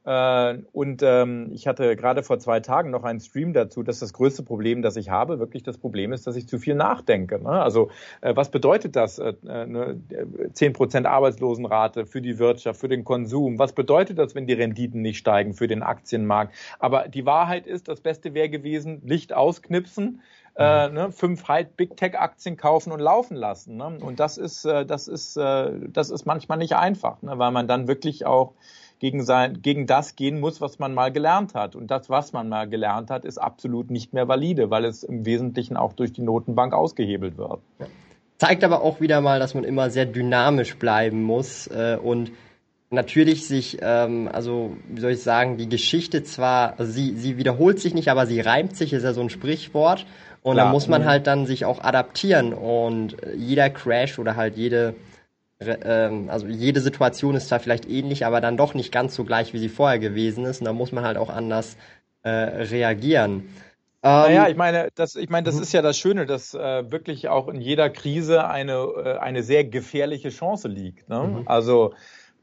[0.08, 4.14] Äh, und ähm, ich hatte gerade vor zwei Tagen noch einen Stream dazu, dass das
[4.14, 7.44] größte Problem, das ich habe, wirklich das Problem ist, dass ich zu viel nachdenke.
[7.44, 7.50] Ne?
[7.50, 7.90] Also
[8.22, 9.20] äh, was bedeutet das?
[9.20, 10.00] Äh, ne,
[10.54, 13.60] 10% Arbeitslosenrate für die Wirtschaft, für den Konsum.
[13.60, 16.54] Was bedeutet das, wenn die Renditen nicht steigen für den Aktienmarkt?
[16.80, 20.22] Aber die Wahrheit ist, das Beste wäre gewesen, Licht ausknipsen.
[20.56, 23.76] Äh, ne, fünf halt Big Tech Aktien kaufen und laufen lassen.
[23.76, 24.00] Ne?
[24.02, 27.38] Und das ist, äh, das ist, äh, das ist manchmal nicht einfach, ne?
[27.38, 28.54] weil man dann wirklich auch
[29.00, 31.76] gegen, sein, gegen das gehen muss, was man mal gelernt hat.
[31.76, 35.26] Und das, was man mal gelernt hat, ist absolut nicht mehr valide, weil es im
[35.26, 37.60] Wesentlichen auch durch die Notenbank ausgehebelt wird.
[38.38, 42.32] Zeigt aber auch wieder mal, dass man immer sehr dynamisch bleiben muss äh, und
[42.90, 47.80] natürlich sich, ähm, also wie soll ich sagen, die Geschichte zwar, also sie, sie wiederholt
[47.80, 50.06] sich nicht, aber sie reimt sich, ist ja so ein Sprichwort.
[50.44, 50.68] Und Klar.
[50.68, 51.06] da muss man mhm.
[51.06, 54.96] halt dann sich auch adaptieren und jeder Crash oder halt jede
[55.60, 59.60] also jede Situation ist da vielleicht ähnlich, aber dann doch nicht ganz so gleich, wie
[59.60, 60.62] sie vorher gewesen ist.
[60.62, 61.78] Und da muss man halt auch anders
[62.22, 63.50] äh, reagieren.
[64.04, 65.64] naja, ähm, ich meine, das, ich meine, das mhm.
[65.64, 69.64] ist ja das Schöne, dass äh, wirklich auch in jeder Krise eine, äh, eine sehr
[69.64, 71.10] gefährliche Chance liegt.
[71.10, 71.20] Ne?
[71.24, 71.44] Mhm.
[71.48, 71.94] Also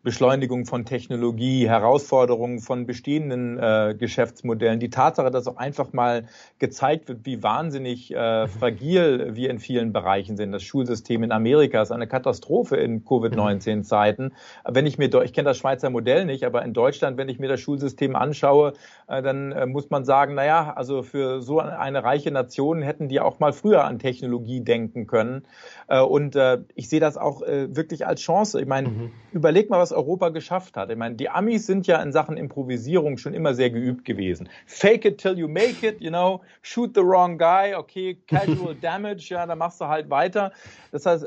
[0.04, 6.26] Beschleunigung von Technologie, Herausforderungen von bestehenden äh, Geschäftsmodellen, die Tatsache, dass auch einfach mal
[6.58, 10.52] gezeigt wird, wie wahnsinnig äh, fragil wir in vielen Bereichen sind.
[10.52, 14.32] Das Schulsystem in Amerika ist eine Katastrophe in Covid-19-Zeiten.
[14.68, 17.48] Wenn ich mir, ich kenne das Schweizer Modell nicht, aber in Deutschland, wenn ich mir
[17.48, 18.74] das Schulsystem anschaue,
[19.08, 23.20] äh, dann äh, muss man sagen, naja, also für so eine reiche Nation hätten die
[23.20, 25.44] auch mal früher an Technologie denken können.
[25.88, 28.60] Äh, und äh, ich sehe das auch wirklich als Chance.
[28.60, 29.10] Ich meine, mhm.
[29.32, 30.90] überleg mal, was Europa geschafft hat.
[30.90, 34.48] Ich meine, die Amis sind ja in Sachen Improvisierung schon immer sehr geübt gewesen.
[34.66, 39.28] Fake it till you make it, you know, shoot the wrong guy, okay, casual damage,
[39.30, 40.52] ja, dann machst du halt weiter.
[40.92, 41.26] Das heißt,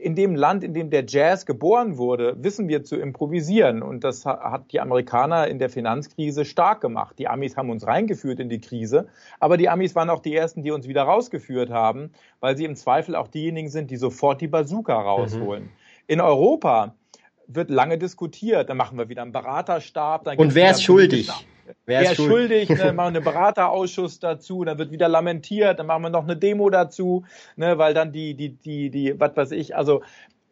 [0.00, 3.82] in dem Land, in dem der Jazz geboren wurde, wissen wir zu improvisieren.
[3.82, 7.18] Und das hat die Amerikaner in der Finanzkrise stark gemacht.
[7.18, 9.08] Die Amis haben uns reingeführt in die Krise,
[9.40, 12.76] aber die Amis waren auch die ersten, die uns wieder rausgeführt haben, weil sie im
[12.76, 15.64] Zweifel auch diejenigen sind, die sofort die Bazooka rausholen.
[15.64, 15.70] Mhm.
[16.06, 16.94] In Europa
[17.46, 18.68] wird lange diskutiert.
[18.68, 20.26] Dann machen wir wieder einen Beraterstab.
[20.36, 21.30] Und wer ist schuldig?
[21.86, 22.68] Wer, wer ist schuldig?
[22.68, 26.24] schuldig ne, machen wir einen Beraterausschuss dazu, dann wird wieder lamentiert, dann machen wir noch
[26.24, 27.24] eine Demo dazu,
[27.56, 30.02] ne, weil dann die, die, die, die, was weiß ich, also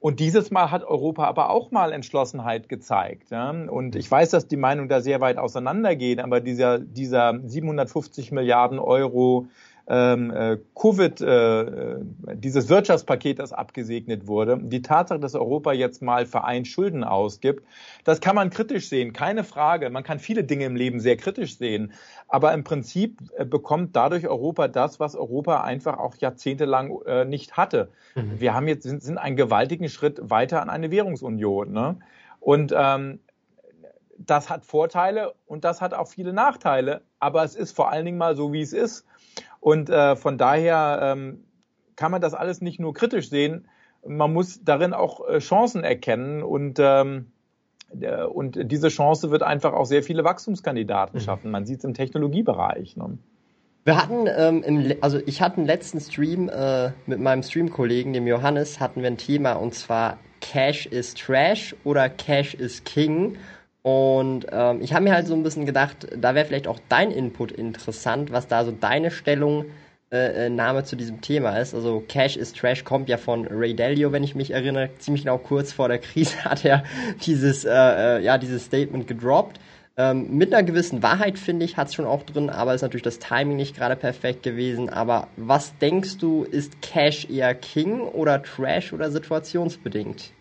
[0.00, 3.30] und dieses Mal hat Europa aber auch mal Entschlossenheit gezeigt.
[3.30, 3.50] Ja?
[3.50, 8.78] Und ich weiß, dass die Meinung da sehr weit auseinandergeht, aber dieser, dieser 750 Milliarden
[8.78, 9.48] Euro
[9.92, 16.00] ähm, äh, Covid, äh, äh, dieses Wirtschaftspaket, das abgesegnet wurde, die Tatsache, dass Europa jetzt
[16.00, 17.66] mal vereint Schulden ausgibt,
[18.04, 19.90] das kann man kritisch sehen, keine Frage.
[19.90, 21.92] Man kann viele Dinge im Leben sehr kritisch sehen,
[22.28, 27.56] aber im Prinzip äh, bekommt dadurch Europa das, was Europa einfach auch jahrzehntelang äh, nicht
[27.56, 27.90] hatte.
[28.14, 28.38] Mhm.
[28.40, 31.72] Wir haben jetzt sind, sind einen gewaltigen Schritt weiter an eine Währungsunion.
[31.72, 31.96] Ne?
[32.38, 33.18] Und ähm,
[34.18, 38.18] das hat Vorteile und das hat auch viele Nachteile, aber es ist vor allen Dingen
[38.18, 39.04] mal so, wie es ist.
[39.60, 41.44] Und äh, von daher ähm,
[41.96, 43.68] kann man das alles nicht nur kritisch sehen,
[44.06, 47.26] man muss darin auch äh, Chancen erkennen und ähm,
[48.00, 51.24] äh, und diese Chance wird einfach auch sehr viele Wachstumskandidaten mhm.
[51.24, 51.50] schaffen.
[51.50, 52.96] Man sieht es im Technologiebereich.
[52.96, 53.18] Ne?
[53.84, 58.26] Wir hatten, ähm, im, also ich hatte einen letzten Stream äh, mit meinem Streamkollegen, dem
[58.26, 63.36] Johannes, hatten wir ein Thema und zwar Cash is Trash oder Cash is King.
[63.82, 67.10] Und ähm, ich habe mir halt so ein bisschen gedacht, da wäre vielleicht auch dein
[67.10, 69.66] Input interessant, was da so deine Stellung
[70.12, 71.72] äh, äh, Name zu diesem Thema ist.
[71.72, 74.90] Also Cash is Trash kommt ja von Ray Dalio, wenn ich mich erinnere.
[74.98, 76.82] Ziemlich genau kurz vor der Krise hat er
[77.24, 79.60] dieses, äh, äh, ja, dieses Statement gedroppt.
[79.96, 83.04] Ähm, mit einer gewissen Wahrheit, finde ich, hat es schon auch drin, aber ist natürlich
[83.04, 84.88] das Timing nicht gerade perfekt gewesen.
[84.90, 90.32] Aber was denkst du, ist Cash eher King oder Trash oder situationsbedingt?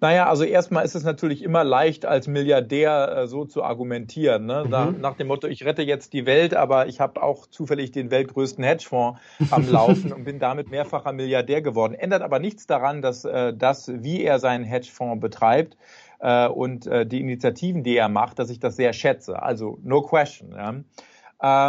[0.00, 4.44] Naja, also erstmal ist es natürlich immer leicht, als Milliardär äh, so zu argumentieren.
[4.44, 4.64] Ne?
[4.66, 4.70] Mhm.
[4.70, 8.10] Da, nach dem Motto, ich rette jetzt die Welt, aber ich habe auch zufällig den
[8.10, 9.18] weltgrößten Hedgefonds
[9.50, 11.94] am Laufen und bin damit mehrfacher Milliardär geworden.
[11.94, 15.76] Ändert aber nichts daran, dass äh, das, wie er seinen Hedgefonds betreibt,
[16.18, 19.42] äh, und äh, die Initiativen, die er macht, dass ich das sehr schätze.
[19.42, 20.52] Also no question.
[20.52, 20.74] Ja.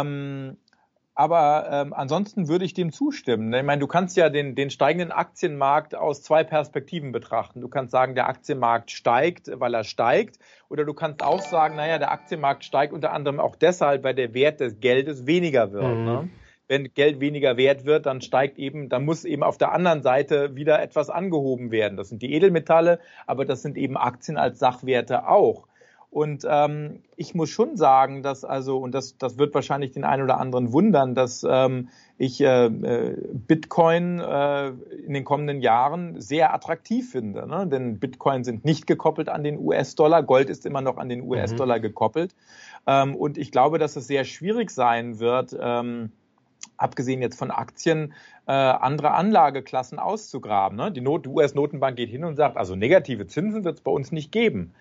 [0.00, 0.56] Ähm,
[1.18, 3.52] aber ähm, ansonsten würde ich dem zustimmen.
[3.52, 7.60] Ich meine, du kannst ja den, den steigenden Aktienmarkt aus zwei Perspektiven betrachten.
[7.60, 10.38] Du kannst sagen, der Aktienmarkt steigt, weil er steigt.
[10.68, 14.32] Oder du kannst auch sagen, naja, der Aktienmarkt steigt unter anderem auch deshalb, weil der
[14.32, 15.96] Wert des Geldes weniger wird.
[15.96, 16.04] Mhm.
[16.04, 16.28] Ne?
[16.68, 20.54] Wenn Geld weniger wert wird, dann steigt eben, dann muss eben auf der anderen Seite
[20.54, 21.96] wieder etwas angehoben werden.
[21.96, 25.66] Das sind die Edelmetalle, aber das sind eben Aktien als Sachwerte auch.
[26.10, 30.22] Und ähm, ich muss schon sagen, dass also, und das, das wird wahrscheinlich den einen
[30.22, 36.54] oder anderen wundern, dass ähm, ich äh, äh, Bitcoin äh, in den kommenden Jahren sehr
[36.54, 37.46] attraktiv finde.
[37.46, 37.66] Ne?
[37.66, 41.76] Denn Bitcoin sind nicht gekoppelt an den US-Dollar, Gold ist immer noch an den US-Dollar
[41.76, 41.82] mhm.
[41.82, 42.34] gekoppelt.
[42.86, 46.10] Ähm, und ich glaube, dass es sehr schwierig sein wird, ähm,
[46.78, 48.14] abgesehen jetzt von Aktien,
[48.46, 50.78] äh, andere Anlageklassen auszugraben.
[50.78, 50.90] Ne?
[50.90, 54.32] Die, die US-Notenbank geht hin und sagt, also negative Zinsen wird es bei uns nicht
[54.32, 54.72] geben.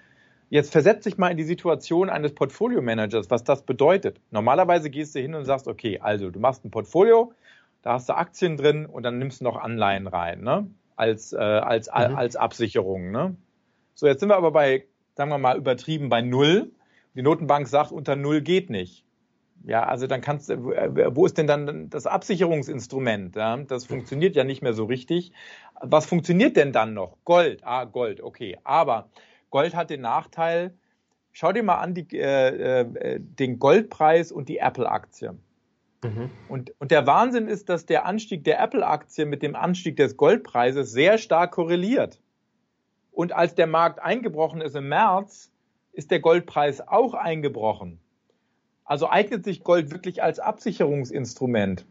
[0.50, 4.22] Jetzt versetz dich mal in die Situation eines Portfolio-Managers, was das bedeutet.
[4.32, 7.34] Normalerweise gehst du hin und sagst, okay, also du machst ein Portfolio,
[7.82, 10.68] da hast du Aktien drin und dann nimmst du noch Anleihen rein, ne?
[10.96, 12.16] Als, äh, als, mhm.
[12.16, 13.12] als Absicherung.
[13.12, 13.36] Ne?
[13.94, 14.86] So, jetzt sind wir aber bei,
[15.16, 16.72] sagen wir mal, übertrieben bei null.
[17.14, 19.04] Die Notenbank sagt, unter null geht nicht.
[19.64, 23.36] Ja, also dann kannst du, wo ist denn dann das Absicherungsinstrument?
[23.36, 23.58] Ja?
[23.58, 25.32] Das funktioniert ja nicht mehr so richtig.
[25.82, 27.18] Was funktioniert denn dann noch?
[27.26, 28.58] Gold, ah, Gold, okay.
[28.64, 29.10] Aber
[29.50, 30.74] Gold hat den Nachteil,
[31.32, 35.38] schau dir mal an die, äh, äh, den Goldpreis und die Apple-Aktie.
[36.04, 36.30] Mhm.
[36.48, 40.92] Und, und der Wahnsinn ist, dass der Anstieg der Apple-Aktie mit dem Anstieg des Goldpreises
[40.92, 42.20] sehr stark korreliert.
[43.12, 45.52] Und als der Markt eingebrochen ist im März,
[45.92, 48.00] ist der Goldpreis auch eingebrochen.
[48.86, 51.86] Also eignet sich Gold wirklich als Absicherungsinstrument.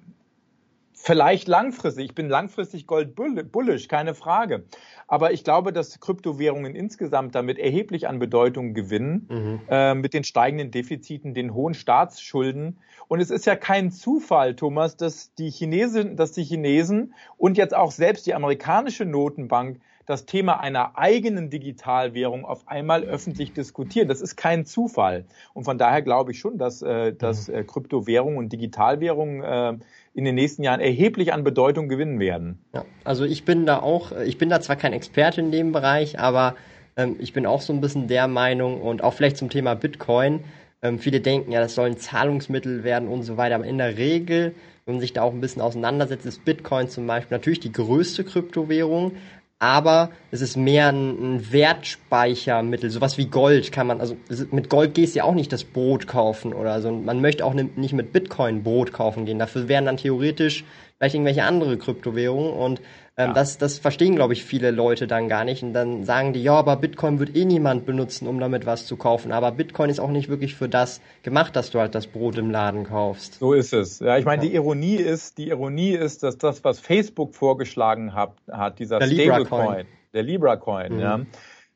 [0.98, 2.06] Vielleicht langfristig.
[2.06, 4.64] Ich bin langfristig Gold bullish, keine Frage.
[5.06, 9.60] Aber ich glaube, dass Kryptowährungen insgesamt damit erheblich an Bedeutung gewinnen, mhm.
[9.68, 12.78] äh, mit den steigenden Defiziten, den hohen Staatsschulden.
[13.08, 17.76] Und es ist ja kein Zufall, Thomas, dass die Chinesen, dass die Chinesen und jetzt
[17.76, 24.08] auch selbst die amerikanische Notenbank das Thema einer eigenen Digitalwährung auf einmal öffentlich diskutieren.
[24.08, 25.24] Das ist kein Zufall.
[25.52, 29.78] Und von daher glaube ich schon, dass, äh, dass äh, Kryptowährungen und Digitalwährungen äh,
[30.16, 32.58] in den nächsten Jahren erheblich an Bedeutung gewinnen werden.
[32.74, 36.18] Ja, also ich bin da auch, ich bin da zwar kein Experte in dem Bereich,
[36.18, 36.56] aber
[36.96, 40.40] ähm, ich bin auch so ein bisschen der Meinung und auch vielleicht zum Thema Bitcoin.
[40.80, 44.54] Ähm, viele denken ja, das sollen Zahlungsmittel werden und so weiter, aber in der Regel
[44.86, 48.22] wenn man sich da auch ein bisschen auseinandersetzt, ist Bitcoin zum Beispiel natürlich die größte
[48.22, 49.16] Kryptowährung,
[49.58, 54.16] aber es ist mehr ein, ein Wertspeichermittel, sowas wie Gold kann man, also
[54.50, 56.90] mit Gold gehst du ja auch nicht das Brot kaufen oder so.
[56.90, 59.38] Man möchte auch nicht mit Bitcoin Brot kaufen gehen.
[59.38, 60.64] Dafür wären dann theoretisch
[60.98, 62.80] vielleicht irgendwelche andere Kryptowährungen und
[63.18, 63.32] ähm, ja.
[63.32, 66.52] das, das verstehen, glaube ich, viele Leute dann gar nicht und dann sagen die, ja,
[66.52, 69.32] aber Bitcoin wird eh niemand benutzen, um damit was zu kaufen.
[69.32, 72.50] Aber Bitcoin ist auch nicht wirklich für das gemacht, dass du halt das Brot im
[72.50, 73.38] Laden kaufst.
[73.38, 74.00] So ist es.
[74.00, 78.34] Ja, ich meine, die Ironie ist, die Ironie ist, dass das, was Facebook vorgeschlagen hat,
[78.50, 81.00] hat dieser Stablecoin, der Libra Coin, mhm.
[81.00, 81.20] ja,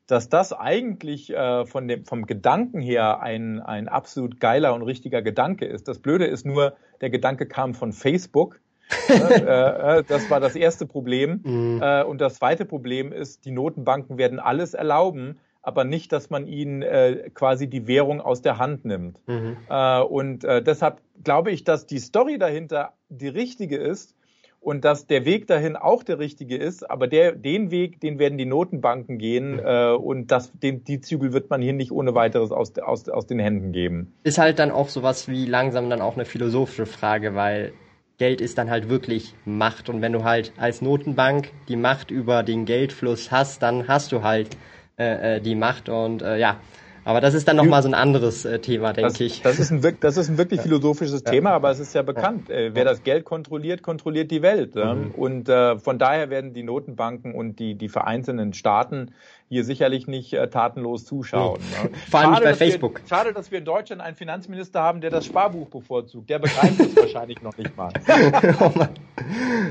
[0.07, 5.23] dass das eigentlich äh, von dem, vom Gedanken her ein, ein absolut geiler und richtiger
[5.23, 5.89] Gedanke ist.
[5.89, 8.61] Das Blöde ist nur, der Gedanke kam von Facebook
[9.19, 11.41] das war das erste Problem.
[11.45, 11.81] Mhm.
[11.83, 16.47] Äh, und das zweite Problem ist, die Notenbanken werden alles erlauben, aber nicht, dass man
[16.47, 19.19] ihnen äh, quasi die Währung aus der Hand nimmt.
[19.27, 19.57] Mhm.
[19.69, 24.15] Äh, und äh, deshalb glaube ich, dass die Story dahinter die richtige ist
[24.61, 28.39] und dass der Weg dahin auch der richtige ist, aber der, den Weg, den werden
[28.39, 29.61] die Notenbanken gehen mhm.
[29.65, 33.27] äh, und das, den, die Zügel wird man hier nicht ohne weiteres aus, aus, aus
[33.27, 34.15] den Händen geben.
[34.23, 37.73] Ist halt dann auch sowas wie langsam dann auch eine philosophische Frage, weil
[38.21, 39.89] Geld ist dann halt wirklich Macht.
[39.89, 44.23] Und wenn du halt als Notenbank die Macht über den Geldfluss hast, dann hast du
[44.23, 44.59] halt
[44.99, 45.89] äh, äh, die Macht.
[45.89, 46.59] Und äh, ja,
[47.05, 49.41] Aber das ist dann nochmal so ein anderes äh, Thema, denke ich.
[49.41, 51.31] Das ist, ein, das ist ein wirklich philosophisches ja.
[51.31, 52.51] Thema, aber es ist ja bekannt.
[52.51, 54.75] Äh, wer das Geld kontrolliert, kontrolliert die Welt.
[54.75, 55.13] Mhm.
[55.17, 59.13] Und äh, von daher werden die Notenbanken und die, die vereinzelten Staaten
[59.51, 61.61] hier sicherlich nicht äh, tatenlos zuschauen.
[61.83, 61.91] Nee.
[62.11, 63.01] Vor allem nicht bei Facebook.
[63.03, 66.31] Wir, schade, dass wir in Deutschland einen Finanzminister haben, der das Sparbuch bevorzugt.
[66.31, 67.93] Der begreift es wahrscheinlich noch nicht mal.
[68.61, 68.89] oh Mann.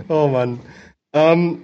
[0.09, 0.59] Oh Mann.
[1.13, 1.61] Ähm,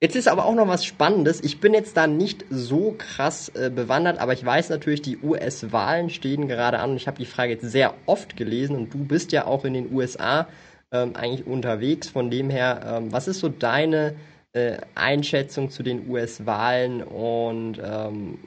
[0.00, 1.42] Jetzt ist aber auch noch was Spannendes.
[1.42, 6.10] Ich bin jetzt da nicht so krass äh, bewandert, aber ich weiß natürlich, die US-Wahlen
[6.10, 9.32] stehen gerade an und ich habe die Frage jetzt sehr oft gelesen und du bist
[9.32, 10.46] ja auch in den USA
[10.92, 12.08] ähm, eigentlich unterwegs.
[12.08, 14.14] Von dem her, ähm, was ist so deine
[14.54, 18.38] äh, Einschätzung zu den US-Wahlen und ähm,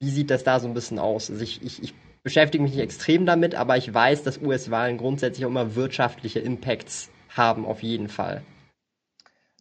[0.00, 1.30] wie sieht das da so ein bisschen aus?
[1.30, 5.44] Also ich, ich, ich beschäftige mich nicht extrem damit, aber ich weiß, dass US-Wahlen grundsätzlich
[5.44, 8.42] auch immer wirtschaftliche Impacts haben, auf jeden Fall.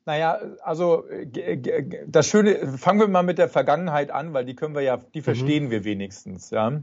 [0.06, 1.06] Naja, also
[2.08, 5.20] das Schöne, fangen wir mal mit der Vergangenheit an, weil die können wir ja, die
[5.20, 5.24] mhm.
[5.24, 5.72] verstehen mhm.
[5.72, 6.82] wir wenigstens, ja.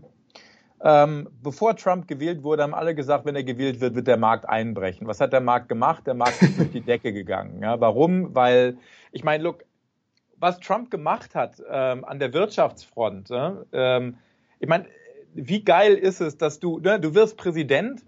[0.82, 4.48] Ähm, bevor Trump gewählt wurde, haben alle gesagt, wenn er gewählt wird, wird der Markt
[4.48, 5.06] einbrechen.
[5.06, 6.06] Was hat der Markt gemacht?
[6.06, 7.62] Der Markt ist durch die Decke gegangen.
[7.62, 8.34] Ja, warum?
[8.34, 8.78] Weil,
[9.12, 9.64] ich meine, look,
[10.38, 14.16] was Trump gemacht hat ähm, an der Wirtschaftsfront, ja, ähm,
[14.58, 14.86] ich meine,
[15.34, 18.02] wie geil ist es, dass du, ne, du wirst Präsident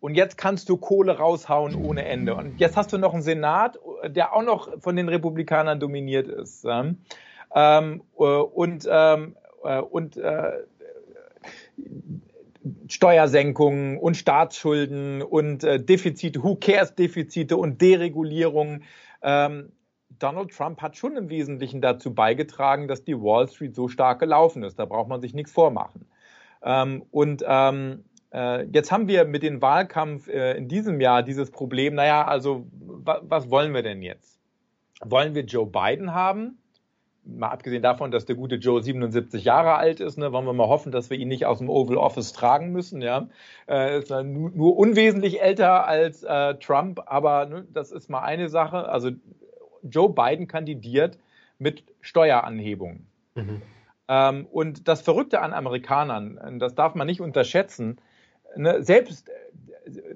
[0.00, 2.34] und jetzt kannst du Kohle raushauen ohne Ende.
[2.34, 6.64] Und jetzt hast du noch einen Senat, der auch noch von den Republikanern dominiert ist.
[6.64, 6.98] Ähm,
[8.18, 10.52] äh, und ähm, äh, und äh,
[12.88, 18.82] Steuersenkungen und Staatsschulden und äh, Defizite, Who cares Defizite und Deregulierung.
[19.22, 19.72] Ähm,
[20.18, 24.62] Donald Trump hat schon im Wesentlichen dazu beigetragen, dass die Wall Street so stark gelaufen
[24.62, 24.78] ist.
[24.78, 26.06] Da braucht man sich nichts vormachen.
[26.62, 31.50] Ähm, und ähm, äh, jetzt haben wir mit dem Wahlkampf äh, in diesem Jahr dieses
[31.50, 34.38] Problem, naja, also was wollen wir denn jetzt?
[35.02, 36.58] Wollen wir Joe Biden haben?
[37.36, 40.68] Mal abgesehen davon, dass der gute Joe 77 Jahre alt ist, ne, wollen wir mal
[40.68, 43.02] hoffen, dass wir ihn nicht aus dem Oval Office tragen müssen.
[43.02, 43.28] Ja,
[43.68, 48.48] äh, ist nur, nur unwesentlich älter als äh, Trump, aber ne, das ist mal eine
[48.48, 48.88] Sache.
[48.88, 49.10] Also
[49.82, 51.18] Joe Biden kandidiert
[51.58, 53.06] mit Steueranhebungen.
[53.34, 53.62] Mhm.
[54.08, 58.00] Ähm, und das Verrückte an Amerikanern, das darf man nicht unterschätzen,
[58.56, 59.30] ne, selbst,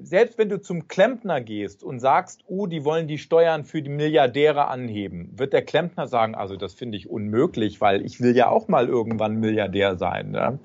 [0.03, 3.91] selbst wenn du zum Klempner gehst und sagst, oh, die wollen die Steuern für die
[3.91, 8.49] Milliardäre anheben, wird der Klempner sagen, also das finde ich unmöglich, weil ich will ja
[8.49, 10.31] auch mal irgendwann Milliardär sein.
[10.31, 10.59] Ne?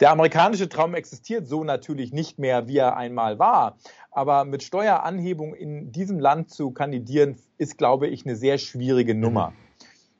[0.00, 3.76] Der amerikanische Traum existiert so natürlich nicht mehr, wie er einmal war.
[4.10, 9.52] Aber mit Steueranhebung in diesem Land zu kandidieren, ist, glaube ich, eine sehr schwierige Nummer.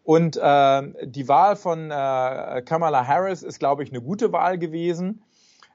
[0.04, 5.22] Und äh, die Wahl von äh, Kamala Harris ist, glaube ich, eine gute Wahl gewesen.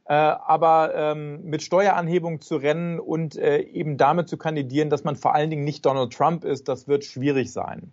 [0.05, 5.15] Äh, aber ähm, mit Steueranhebung zu rennen und äh, eben damit zu kandidieren, dass man
[5.15, 7.91] vor allen Dingen nicht Donald Trump ist, das wird schwierig sein.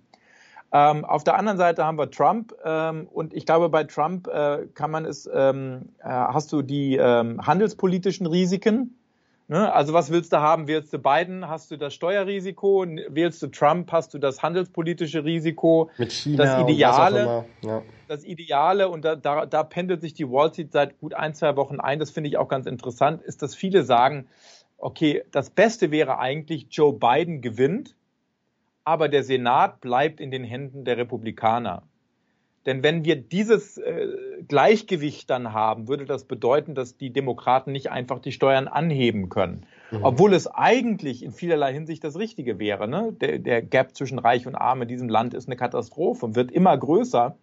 [0.73, 4.67] Ähm, auf der anderen Seite haben wir Trump ähm, und ich glaube, bei Trump äh,
[4.75, 8.97] kann man es, ähm, äh, hast du die ähm, handelspolitischen Risiken,
[9.51, 9.73] Ne?
[9.73, 10.69] Also was willst du haben?
[10.69, 15.91] Wählst du Biden, hast du das Steuerrisiko, wählst du Trump, hast du das handelspolitische Risiko,
[15.99, 17.83] Mit China das Ideale, ja.
[18.11, 21.55] Das Ideale und da, da, da pendelt sich die Wall Street seit gut ein, zwei
[21.55, 22.01] Wochen ein.
[22.01, 24.27] Das finde ich auch ganz interessant, ist, dass viele sagen,
[24.79, 27.95] okay, das Beste wäre eigentlich, Joe Biden gewinnt,
[28.83, 31.85] aber der Senat bleibt in den Händen der Republikaner.
[32.67, 34.09] Denn wenn wir dieses äh,
[34.49, 39.67] Gleichgewicht dann haben, würde das bedeuten, dass die Demokraten nicht einfach die Steuern anheben können.
[39.93, 40.01] Mhm.
[40.03, 42.89] Obwohl es eigentlich in vielerlei Hinsicht das Richtige wäre.
[42.89, 43.15] Ne?
[43.21, 46.51] Der, der Gap zwischen Reich und Arm in diesem Land ist eine Katastrophe und wird
[46.51, 47.37] immer größer.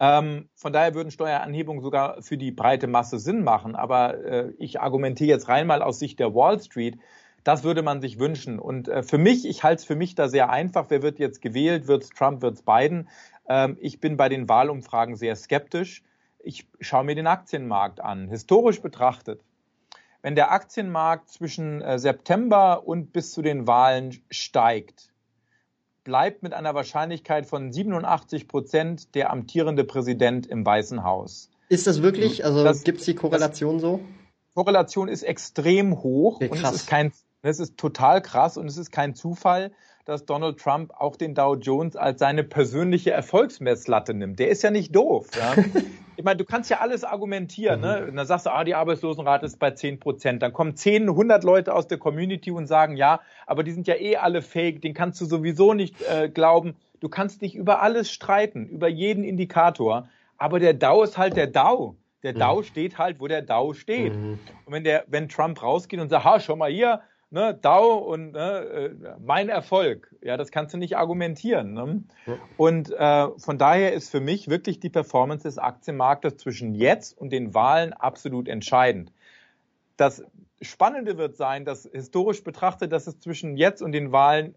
[0.00, 3.76] Ähm, von daher würden Steueranhebungen sogar für die breite Masse Sinn machen.
[3.76, 6.98] Aber äh, ich argumentiere jetzt rein mal aus Sicht der Wall Street.
[7.44, 8.58] Das würde man sich wünschen.
[8.58, 10.86] Und äh, für mich, ich halte es für mich da sehr einfach.
[10.88, 11.86] Wer wird jetzt gewählt?
[11.86, 12.40] Wird es Trump?
[12.40, 13.08] Wird es Biden?
[13.48, 16.02] Ähm, ich bin bei den Wahlumfragen sehr skeptisch.
[16.38, 18.28] Ich schaue mir den Aktienmarkt an.
[18.28, 19.42] Historisch betrachtet,
[20.22, 25.09] wenn der Aktienmarkt zwischen äh, September und bis zu den Wahlen steigt,
[26.04, 31.50] bleibt mit einer Wahrscheinlichkeit von 87 Prozent der amtierende Präsident im Weißen Haus.
[31.68, 32.44] Ist das wirklich?
[32.44, 34.00] Also gibt es die Korrelation so?
[34.54, 38.76] Korrelation ist extrem hoch okay, und es ist kein, es ist total krass und es
[38.76, 39.72] ist kein Zufall
[40.10, 44.40] dass Donald Trump auch den Dow Jones als seine persönliche Erfolgsmesslatte nimmt.
[44.40, 45.28] Der ist ja nicht doof.
[45.36, 45.54] Ja?
[46.16, 47.80] Ich meine, du kannst ja alles argumentieren.
[47.80, 48.06] Ne?
[48.06, 50.42] Und dann sagst du, ah, die Arbeitslosenrate ist bei 10 Prozent.
[50.42, 53.94] Dann kommen 10, 100 Leute aus der Community und sagen, ja, aber die sind ja
[53.94, 56.76] eh alle fake, den kannst du sowieso nicht äh, glauben.
[57.00, 60.10] Du kannst dich über alles streiten, über jeden Indikator.
[60.36, 61.96] Aber der Dow ist halt der Dow.
[62.22, 62.64] Der Dow mhm.
[62.64, 64.14] steht halt, wo der Dow steht.
[64.14, 64.38] Mhm.
[64.66, 67.00] Und wenn der, wenn Trump rausgeht und sagt, ha, schau mal hier,
[67.30, 70.14] ne, Dow und ne, äh, mein Erfolg.
[70.22, 71.72] Ja, das kannst du nicht argumentieren.
[71.72, 72.04] Ne?
[72.26, 72.38] Ja.
[72.56, 77.30] Und äh, von daher ist für mich wirklich die Performance des Aktienmarktes zwischen jetzt und
[77.30, 79.12] den Wahlen absolut entscheidend.
[79.96, 80.24] Das
[80.62, 84.54] Spannende wird sein, dass historisch betrachtet, dass es zwischen jetzt und den Wahlen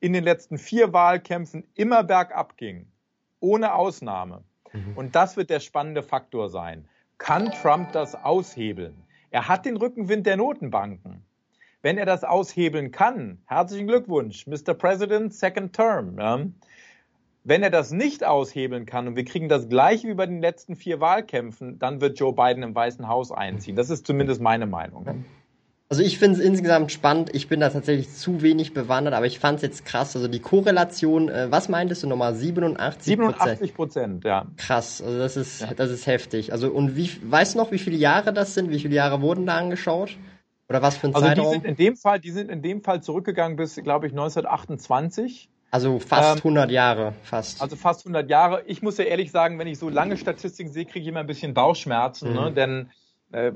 [0.00, 2.86] in den letzten vier Wahlkämpfen immer bergab ging.
[3.40, 4.42] Ohne Ausnahme.
[4.72, 4.96] Mhm.
[4.96, 6.88] Und das wird der spannende Faktor sein.
[7.18, 8.94] Kann Trump das aushebeln?
[9.30, 11.24] Er hat den Rückenwind der Notenbanken.
[11.84, 14.72] Wenn er das aushebeln kann, herzlichen Glückwunsch, Mr.
[14.72, 16.18] President, second term.
[16.18, 16.40] Ja.
[17.44, 20.76] Wenn er das nicht aushebeln kann und wir kriegen das gleiche wie bei den letzten
[20.76, 23.76] vier Wahlkämpfen, dann wird Joe Biden im Weißen Haus einziehen.
[23.76, 25.26] Das ist zumindest meine Meinung.
[25.90, 27.34] Also ich finde es insgesamt spannend.
[27.34, 30.16] Ich bin da tatsächlich zu wenig bewandert, aber ich fand es jetzt krass.
[30.16, 32.32] Also die Korrelation, äh, was meintest du nochmal?
[32.32, 34.46] 87% 87 Prozent, ja.
[34.56, 35.74] Krass, also das ist, ja.
[35.74, 36.50] das ist heftig.
[36.50, 38.70] Also und wie, weißt du noch, wie viele Jahre das sind?
[38.70, 40.16] Wie viele Jahre wurden da angeschaut?
[40.68, 41.46] Oder was für ein also Zeitraum?
[41.46, 45.48] Die sind in dem Fall, die sind in dem Fall zurückgegangen bis, glaube ich, 1928.
[45.70, 47.60] Also fast ähm, 100 Jahre, fast.
[47.60, 48.62] Also fast 100 Jahre.
[48.66, 51.26] Ich muss ja ehrlich sagen, wenn ich so lange Statistiken sehe, kriege ich immer ein
[51.26, 52.40] bisschen Bauchschmerzen, ne?
[52.40, 52.46] mhm.
[52.46, 52.52] ne?
[52.52, 52.90] denn
[53.32, 53.52] äh,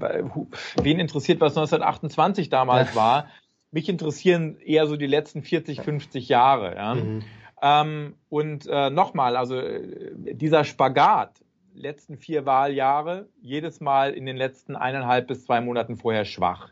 [0.83, 2.97] wen interessiert, was 1928 damals ja.
[2.97, 3.27] war?
[3.71, 6.75] Mich interessieren eher so die letzten 40, 50 Jahre.
[6.75, 6.95] Ja?
[6.97, 7.23] Mhm.
[7.63, 11.41] Ähm, und äh, nochmal, also äh, dieser Spagat,
[11.75, 16.71] letzten vier Wahljahre, jedes Mal in den letzten eineinhalb bis zwei Monaten vorher schwach.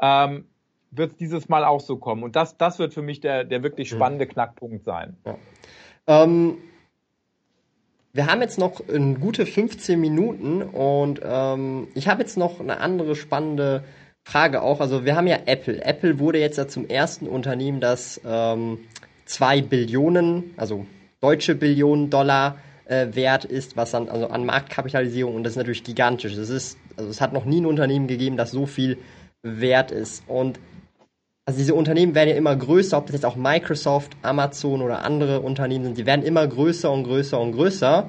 [0.00, 0.46] Ähm,
[0.90, 2.22] wird es dieses Mal auch so kommen.
[2.22, 3.96] Und das, das wird für mich der, der wirklich mhm.
[3.96, 5.16] spannende Knackpunkt sein.
[5.26, 5.36] Ja.
[6.06, 6.58] Ähm,
[8.12, 12.78] wir haben jetzt noch eine gute 15 Minuten und ähm, ich habe jetzt noch eine
[12.78, 13.82] andere spannende
[14.22, 14.80] Frage auch.
[14.80, 15.84] Also wir haben ja Apple.
[15.84, 18.78] Apple wurde jetzt ja zum ersten Unternehmen, das ähm,
[19.24, 20.86] zwei Billionen, also
[21.20, 25.82] deutsche Billionen Dollar äh, wert ist, was dann also an Marktkapitalisierung und das ist natürlich
[25.82, 26.36] gigantisch.
[26.36, 28.98] Das ist, also es hat noch nie ein Unternehmen gegeben, das so viel
[29.44, 30.24] wert ist.
[30.26, 30.58] Und
[31.46, 35.40] also diese Unternehmen werden ja immer größer, ob das jetzt auch Microsoft, Amazon oder andere
[35.40, 38.08] Unternehmen sind, die werden immer größer und größer und größer.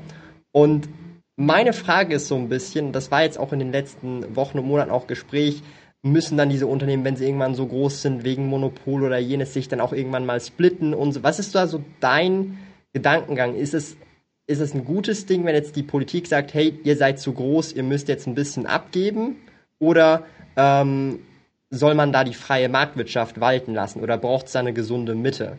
[0.52, 0.88] Und
[1.36, 4.68] meine Frage ist so ein bisschen, das war jetzt auch in den letzten Wochen und
[4.68, 5.62] Monaten auch Gespräch,
[6.02, 9.68] müssen dann diese Unternehmen, wenn sie irgendwann so groß sind, wegen Monopol oder jenes, sich
[9.68, 11.24] dann auch irgendwann mal splitten und so.
[11.24, 12.60] Was ist da so dein
[12.94, 13.56] Gedankengang?
[13.56, 13.98] Ist es,
[14.48, 17.74] ist es ein gutes Ding, wenn jetzt die Politik sagt, hey, ihr seid zu groß,
[17.74, 19.38] ihr müsst jetzt ein bisschen abgeben?
[19.80, 20.24] Oder
[20.56, 21.20] ähm,
[21.70, 25.58] soll man da die freie Marktwirtschaft walten lassen oder braucht es da eine gesunde Mitte?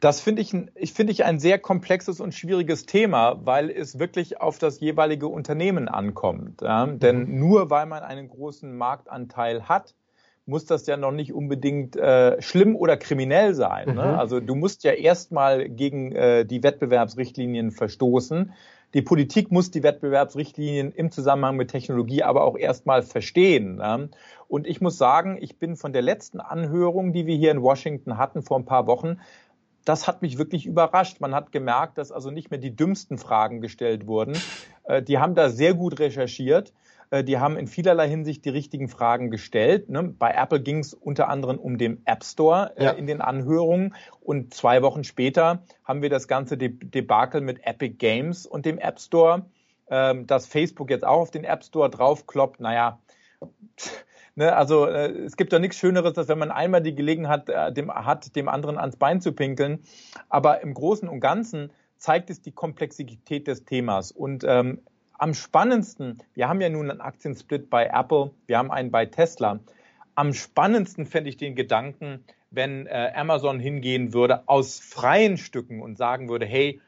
[0.00, 4.40] Das finde ich, ich finde ich ein sehr komplexes und schwieriges Thema, weil es wirklich
[4.40, 6.62] auf das jeweilige Unternehmen ankommt.
[6.62, 6.86] Ja?
[6.86, 6.98] Mhm.
[7.00, 9.94] Denn nur weil man einen großen Marktanteil hat,
[10.46, 13.88] muss das ja noch nicht unbedingt äh, schlimm oder kriminell sein.
[13.88, 14.12] Ne?
[14.12, 14.18] Mhm.
[14.18, 18.52] Also du musst ja erstmal gegen äh, die Wettbewerbsrichtlinien verstoßen.
[18.94, 23.82] Die Politik muss die Wettbewerbsrichtlinien im Zusammenhang mit Technologie aber auch erstmal verstehen.
[24.48, 28.16] Und ich muss sagen, ich bin von der letzten Anhörung, die wir hier in Washington
[28.16, 29.18] hatten vor ein paar Wochen,
[29.88, 31.20] das hat mich wirklich überrascht.
[31.20, 34.36] Man hat gemerkt, dass also nicht mehr die dümmsten Fragen gestellt wurden.
[34.84, 36.74] Äh, die haben da sehr gut recherchiert.
[37.10, 39.88] Äh, die haben in vielerlei Hinsicht die richtigen Fragen gestellt.
[39.88, 40.02] Ne?
[40.02, 42.90] Bei Apple ging es unter anderem um den App Store äh, ja.
[42.90, 43.94] in den Anhörungen.
[44.20, 49.00] Und zwei Wochen später haben wir das ganze Debakel mit Epic Games und dem App
[49.00, 49.46] Store.
[49.90, 52.98] Ähm, dass Facebook jetzt auch auf den App Store draufkloppt, naja,
[54.38, 57.72] Ne, also äh, es gibt doch nichts Schöneres, als wenn man einmal die Gelegenheit äh,
[57.72, 59.82] dem, hat, dem anderen ans Bein zu pinkeln.
[60.28, 64.12] Aber im Großen und Ganzen zeigt es die Komplexität des Themas.
[64.12, 64.82] Und ähm,
[65.18, 69.60] am spannendsten, wir haben ja nun einen Aktiensplit bei Apple, wir haben einen bei Tesla.
[70.14, 75.98] Am spannendsten fände ich den Gedanken, wenn äh, Amazon hingehen würde aus freien Stücken und
[75.98, 76.80] sagen würde, hey,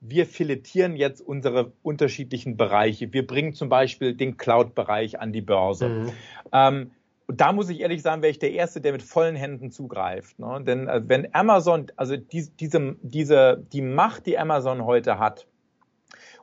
[0.00, 3.12] wir filetieren jetzt unsere unterschiedlichen Bereiche.
[3.12, 5.88] Wir bringen zum Beispiel den Cloud-Bereich an die Börse.
[5.88, 6.12] Mhm.
[6.52, 6.90] Ähm,
[7.26, 10.38] und da muss ich ehrlich sagen, wäre ich der Erste, der mit vollen Händen zugreift.
[10.38, 10.62] Ne?
[10.64, 15.47] Denn äh, wenn Amazon, also die, diese, diese, die Macht, die Amazon heute hat,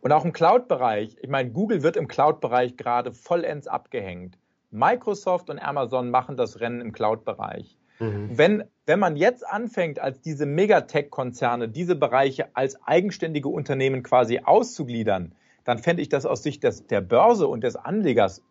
[0.05, 4.37] und auch im Cloud-Bereich, ich meine, Google wird im Cloud-Bereich gerade vollends abgehängt.
[4.69, 7.75] Microsoft und Amazon machen das Rennen im Cloud-Bereich.
[7.97, 8.29] Mhm.
[8.37, 15.33] Wenn, wenn man jetzt anfängt, als diese Megatech-Konzerne diese Bereiche als eigenständige Unternehmen quasi auszugliedern,
[15.63, 18.43] dann fände ich das aus Sicht des, der Börse und des Anlegers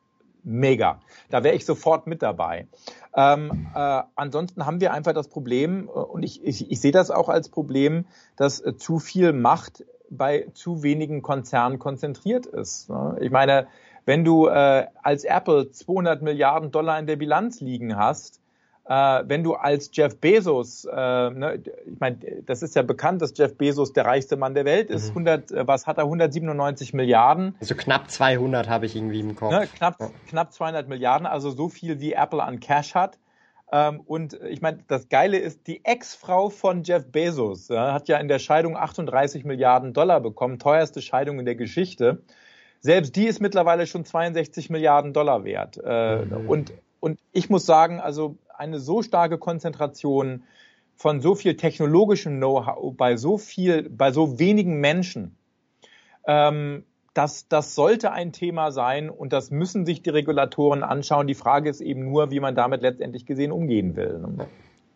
[0.42, 0.98] mega.
[1.30, 2.66] Da wäre ich sofort mit dabei.
[3.14, 7.12] Ähm, äh, ansonsten haben wir einfach das Problem, äh, und ich, ich, ich sehe das
[7.12, 9.84] auch als Problem, dass äh, zu viel Macht
[10.16, 12.90] bei zu wenigen Konzernen konzentriert ist.
[12.90, 13.16] Ne?
[13.20, 13.66] Ich meine,
[14.06, 18.40] wenn du äh, als Apple 200 Milliarden Dollar in der Bilanz liegen hast,
[18.86, 23.32] äh, wenn du als Jeff Bezos, äh, ne, ich meine, das ist ja bekannt, dass
[23.36, 25.10] Jeff Bezos der reichste Mann der Welt ist.
[25.10, 25.26] Mhm.
[25.26, 26.04] 100, äh, was hat er?
[26.04, 27.54] 197 Milliarden.
[27.60, 29.52] Also knapp 200 habe ich irgendwie im Kopf.
[29.52, 30.10] Ne, knapp, ja.
[30.28, 33.18] knapp 200 Milliarden, also so viel wie Apple an Cash hat.
[33.72, 38.18] Ähm, und ich meine, das Geile ist, die Ex-Frau von Jeff Bezos ja, hat ja
[38.18, 42.22] in der Scheidung 38 Milliarden Dollar bekommen, teuerste Scheidung in der Geschichte.
[42.80, 45.80] Selbst die ist mittlerweile schon 62 Milliarden Dollar wert.
[45.82, 46.48] Äh, mhm.
[46.48, 50.44] und, und ich muss sagen, also eine so starke Konzentration
[50.96, 55.36] von so viel technologischem Know-how bei so viel, bei so wenigen Menschen,
[56.26, 56.84] ähm,
[57.14, 61.26] das, das sollte ein Thema sein und das müssen sich die Regulatoren anschauen.
[61.26, 64.20] Die Frage ist eben nur, wie man damit letztendlich gesehen umgehen will.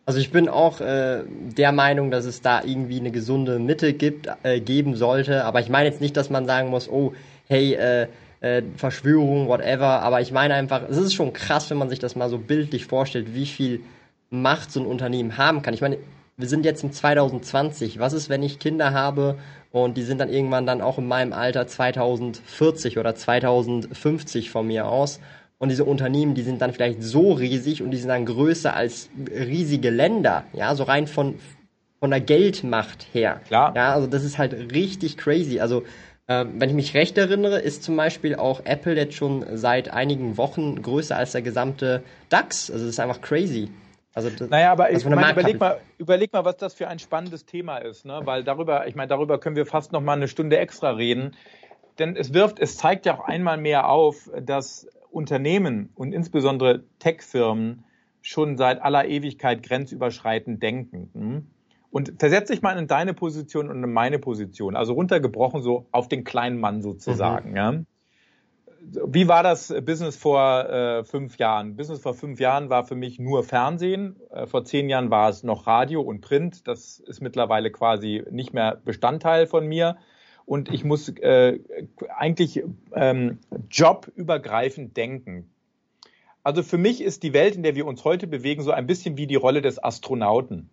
[0.05, 4.29] Also ich bin auch äh, der Meinung, dass es da irgendwie eine gesunde Mitte gibt,
[4.43, 5.45] äh, geben sollte.
[5.45, 7.12] Aber ich meine jetzt nicht, dass man sagen muss, oh,
[7.47, 8.09] hey, äh,
[8.41, 10.03] äh, Verschwörung, whatever.
[10.03, 12.87] Aber ich meine einfach, es ist schon krass, wenn man sich das mal so bildlich
[12.87, 13.81] vorstellt, wie viel
[14.31, 15.75] Macht so ein Unternehmen haben kann.
[15.75, 15.99] Ich meine,
[16.37, 17.99] wir sind jetzt im 2020.
[17.99, 19.37] Was ist, wenn ich Kinder habe
[19.71, 24.87] und die sind dann irgendwann dann auch in meinem Alter 2040 oder 2050 von mir
[24.87, 25.21] aus.
[25.59, 29.11] Und diese Unternehmen, die sind dann vielleicht so riesig und die sind dann größer als
[29.29, 31.35] riesige Länder, ja, so rein von,
[31.99, 33.41] von der Geldmacht her.
[33.49, 33.75] Klar.
[33.75, 35.59] Ja, also das ist halt richtig crazy.
[35.59, 35.83] Also,
[36.29, 40.37] äh, wenn ich mich recht erinnere, ist zum Beispiel auch Apple jetzt schon seit einigen
[40.37, 42.71] Wochen größer als der gesamte DAX.
[42.71, 43.69] Also das ist einfach crazy.
[44.19, 47.79] Also naja, aber ich meine, überleg mal, überleg mal, was das für ein spannendes Thema
[47.79, 48.21] ist, ne?
[48.25, 51.37] Weil darüber, ich meine, darüber können wir fast noch mal eine Stunde extra reden.
[52.01, 57.85] Denn es wirft, es zeigt ja auch einmal mehr auf, dass Unternehmen und insbesondere Tech-Firmen
[58.21, 61.11] schon seit aller Ewigkeit grenzüberschreitend denken.
[61.14, 61.47] Hm?
[61.91, 66.09] Und versetz dich mal in deine Position und in meine Position, also runtergebrochen so auf
[66.09, 67.51] den kleinen Mann sozusagen.
[67.51, 67.57] Mhm.
[67.57, 67.75] Ja?
[68.81, 71.76] Wie war das Business vor äh, fünf Jahren?
[71.76, 74.16] Business vor fünf Jahren war für mich nur Fernsehen.
[74.31, 76.66] Äh, vor zehn Jahren war es noch Radio und Print.
[76.66, 79.97] Das ist mittlerweile quasi nicht mehr Bestandteil von mir.
[80.47, 81.59] Und ich muss äh,
[82.16, 82.62] eigentlich
[82.95, 83.39] ähm,
[83.70, 85.51] jobübergreifend denken.
[86.43, 89.18] Also für mich ist die Welt, in der wir uns heute bewegen, so ein bisschen
[89.18, 90.70] wie die Rolle des Astronauten.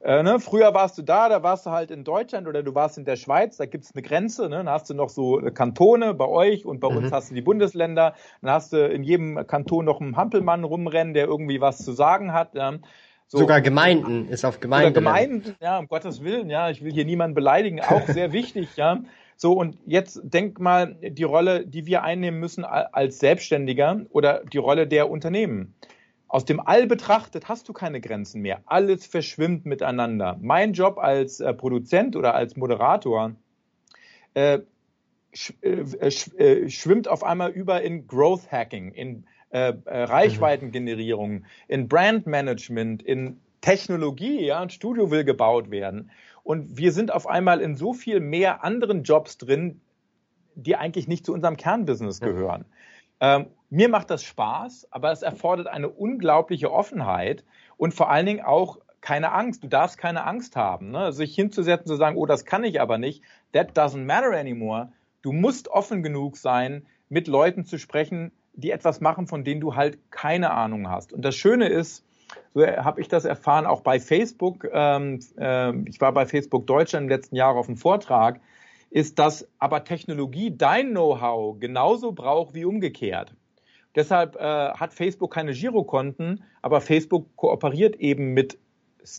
[0.00, 0.38] Äh, ne?
[0.38, 3.16] Früher warst du da, da warst du halt in Deutschland oder du warst in der
[3.16, 4.58] Schweiz, da gibt's eine Grenze, ne?
[4.58, 6.98] dann hast du noch so Kantone bei euch und bei mhm.
[6.98, 11.14] uns hast du die Bundesländer, dann hast du in jedem Kanton noch einen Hampelmann rumrennen,
[11.14, 12.54] der irgendwie was zu sagen hat.
[12.54, 12.74] Ja?
[13.26, 14.94] So, Sogar Gemeinden ist auf Gemeinden.
[14.94, 19.00] Gemeinden, ja, um Gottes Willen, ja, ich will hier niemanden beleidigen, auch sehr wichtig, ja.
[19.36, 24.58] So, und jetzt denk mal die Rolle, die wir einnehmen müssen als Selbstständiger oder die
[24.58, 25.74] Rolle der Unternehmen.
[26.28, 28.60] Aus dem All betrachtet hast du keine Grenzen mehr.
[28.66, 30.36] Alles verschwimmt miteinander.
[30.40, 33.34] Mein Job als äh, Produzent oder als Moderator
[34.34, 34.60] äh,
[35.32, 41.88] sch, äh, äh äh, schwimmt auf einmal über in Growth Hacking, in äh, Reichweitengenerierung, in
[41.88, 44.44] Brandmanagement, in Technologie.
[44.44, 46.10] Ja, ein Studio will gebaut werden.
[46.42, 49.80] Und wir sind auf einmal in so viel mehr anderen Jobs drin,
[50.54, 52.66] die eigentlich nicht zu unserem Kernbusiness gehören.
[53.20, 57.44] Ähm, mir macht das Spaß, aber es erfordert eine unglaubliche Offenheit
[57.76, 59.62] und vor allen Dingen auch keine Angst.
[59.62, 60.90] Du darfst keine Angst haben.
[60.90, 61.12] Ne?
[61.12, 63.22] Sich hinzusetzen, zu sagen, oh, das kann ich aber nicht.
[63.52, 64.92] That doesn't matter anymore.
[65.22, 69.76] Du musst offen genug sein, mit Leuten zu sprechen, die etwas machen, von denen du
[69.76, 71.12] halt keine Ahnung hast.
[71.12, 72.04] Und das Schöne ist,
[72.54, 74.66] so habe ich das erfahren, auch bei Facebook.
[74.72, 78.40] Ähm, äh, ich war bei Facebook Deutschland im letzten Jahr auf einem Vortrag
[78.90, 83.34] ist, dass aber Technologie dein Know-how genauso braucht wie umgekehrt.
[83.98, 88.56] Deshalb äh, hat Facebook keine Girokonten, aber Facebook kooperiert eben mit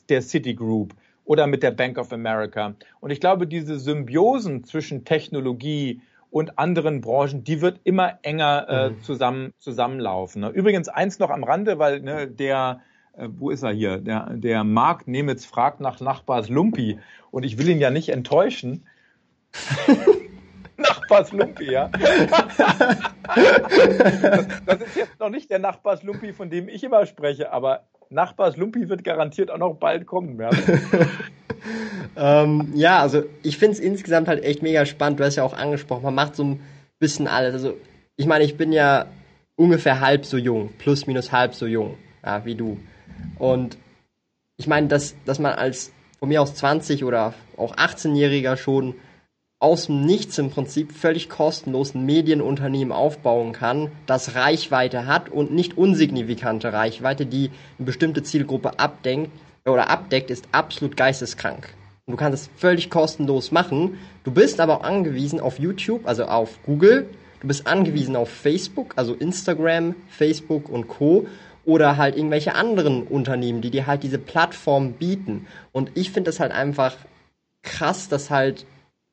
[0.07, 0.93] der Citigroup
[1.25, 2.75] oder mit der Bank of America.
[3.01, 5.99] Und ich glaube, diese Symbiosen zwischen Technologie
[6.31, 9.01] und anderen Branchen, die wird immer enger äh, mhm.
[9.01, 10.43] zusammen, zusammenlaufen.
[10.43, 10.49] Ne?
[10.51, 12.79] Übrigens eins noch am Rande, weil ne, der,
[13.17, 13.97] äh, wo ist er hier?
[13.97, 16.99] Der, der Marc Nemitz fragt nach Nachbars Lumpi
[17.31, 18.85] und ich will ihn ja nicht enttäuschen.
[20.79, 21.89] Nachbarslumpi, ja.
[24.65, 29.03] das, ist jetzt noch nicht der Nachbarslumpi, von dem ich immer spreche, aber Nachbarslumpi wird
[29.03, 30.39] garantiert auch noch bald kommen.
[30.39, 30.49] Ja,
[32.15, 35.19] ähm, ja also ich finde es insgesamt halt echt mega spannend.
[35.19, 36.59] Du hast ja auch angesprochen, man macht so ein
[36.99, 37.53] bisschen alles.
[37.53, 37.75] Also
[38.15, 39.05] ich meine, ich bin ja
[39.55, 42.79] ungefähr halb so jung, plus minus halb so jung, ja, wie du.
[43.37, 43.77] Und
[44.57, 48.95] ich meine, dass, dass man als von mir aus 20 oder auch 18-Jähriger schon
[49.59, 55.51] aus dem Nichts im Prinzip völlig kostenlos ein Medienunternehmen aufbauen kann, das Reichweite hat und
[55.51, 59.31] nicht unsignifikante Reichweite, die eine bestimmte Zielgruppe abdenkt
[59.65, 61.73] oder abdeckt, ist absolut geisteskrank.
[62.05, 63.99] Und du kannst es völlig kostenlos machen.
[64.23, 67.09] Du bist aber auch angewiesen auf YouTube, also auf Google.
[67.41, 71.27] Du bist angewiesen auf Facebook, also Instagram, Facebook und Co.
[71.65, 75.45] Oder halt irgendwelche anderen Unternehmen, die dir halt diese Plattform bieten.
[75.71, 76.95] Und ich finde das halt einfach
[77.61, 78.65] krass, dass halt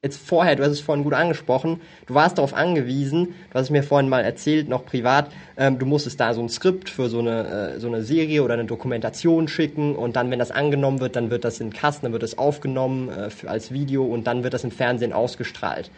[0.03, 3.71] jetzt vorher, du hast es vorhin gut angesprochen, du warst darauf angewiesen, du hast es
[3.71, 7.19] mir vorhin mal erzählt, noch privat, ähm, du musstest da so ein Skript für so
[7.19, 11.17] eine, äh, so eine Serie oder eine Dokumentation schicken und dann, wenn das angenommen wird,
[11.17, 14.45] dann wird das in Kasten, dann wird das aufgenommen äh, für, als Video und dann
[14.45, 15.91] wird das im Fernsehen ausgestrahlt.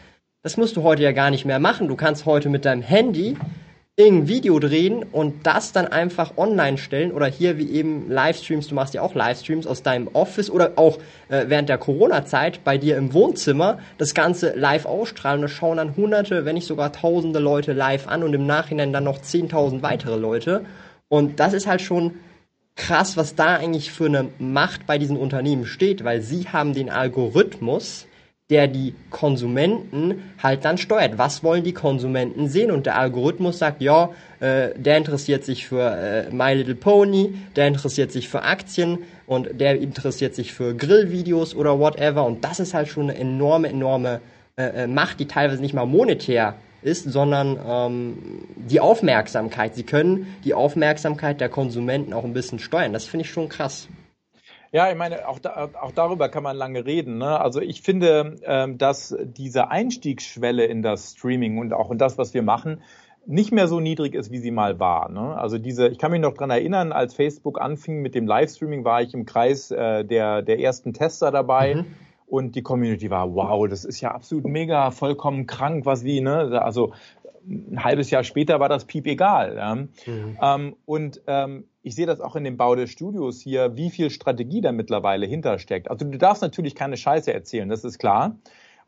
[0.43, 1.89] Das musst du heute ja gar nicht mehr machen.
[1.89, 3.37] Du kannst heute mit deinem Handy
[3.99, 8.77] irgendein Video drehen und das dann einfach online stellen oder hier wie eben Livestreams, du
[8.77, 12.97] machst ja auch Livestreams aus deinem Office oder auch äh, während der Corona-Zeit bei dir
[12.97, 15.43] im Wohnzimmer das Ganze live ausstrahlen.
[15.43, 19.03] Da schauen dann hunderte, wenn nicht sogar tausende Leute live an und im Nachhinein dann
[19.03, 20.65] noch zehntausend weitere Leute.
[21.09, 22.15] Und das ist halt schon
[22.77, 26.89] krass, was da eigentlich für eine Macht bei diesen Unternehmen steht, weil sie haben den
[26.89, 28.07] Algorithmus,
[28.51, 31.19] der die Konsumenten halt dann steuert.
[31.19, 32.71] Was wollen die Konsumenten sehen?
[32.71, 34.09] Und der Algorithmus sagt, ja,
[34.41, 39.61] äh, der interessiert sich für äh, My Little Pony, der interessiert sich für Aktien und
[39.61, 42.25] der interessiert sich für Grillvideos oder whatever.
[42.25, 44.23] Und das ist halt schon eine enorme, enorme
[44.57, 48.19] äh, äh Macht, die teilweise nicht mal monetär ist, sondern ähm,
[48.57, 49.75] die Aufmerksamkeit.
[49.75, 52.95] Sie können die Aufmerksamkeit der Konsumenten auch ein bisschen steuern.
[52.95, 53.89] Das finde ich schon krass.
[54.71, 57.19] Ja, ich meine, auch, da, auch darüber kann man lange reden.
[57.19, 57.41] Ne?
[57.41, 62.35] Also ich finde, ähm, dass diese Einstiegsschwelle in das Streaming und auch in das, was
[62.35, 62.83] wir machen,
[63.27, 65.11] nicht mehr so niedrig ist, wie sie mal war.
[65.11, 65.37] Ne?
[65.37, 69.03] Also diese, ich kann mich noch dran erinnern, als Facebook anfing mit dem Livestreaming, war
[69.03, 71.77] ich im Kreis äh, der, der ersten Tester dabei.
[71.77, 71.87] Mhm.
[72.27, 76.61] Und die Community war, wow, das ist ja absolut mega, vollkommen krank, was wie, ne?
[76.61, 76.93] Also
[77.49, 79.57] ein halbes Jahr später war das Piep egal.
[79.57, 79.75] Ja?
[79.75, 80.39] Mhm.
[80.41, 84.11] Ähm, und ähm, ich sehe das auch in dem Bau des Studios hier, wie viel
[84.11, 85.91] Strategie da mittlerweile hintersteckt.
[85.91, 88.37] Also du darfst natürlich keine Scheiße erzählen, das ist klar.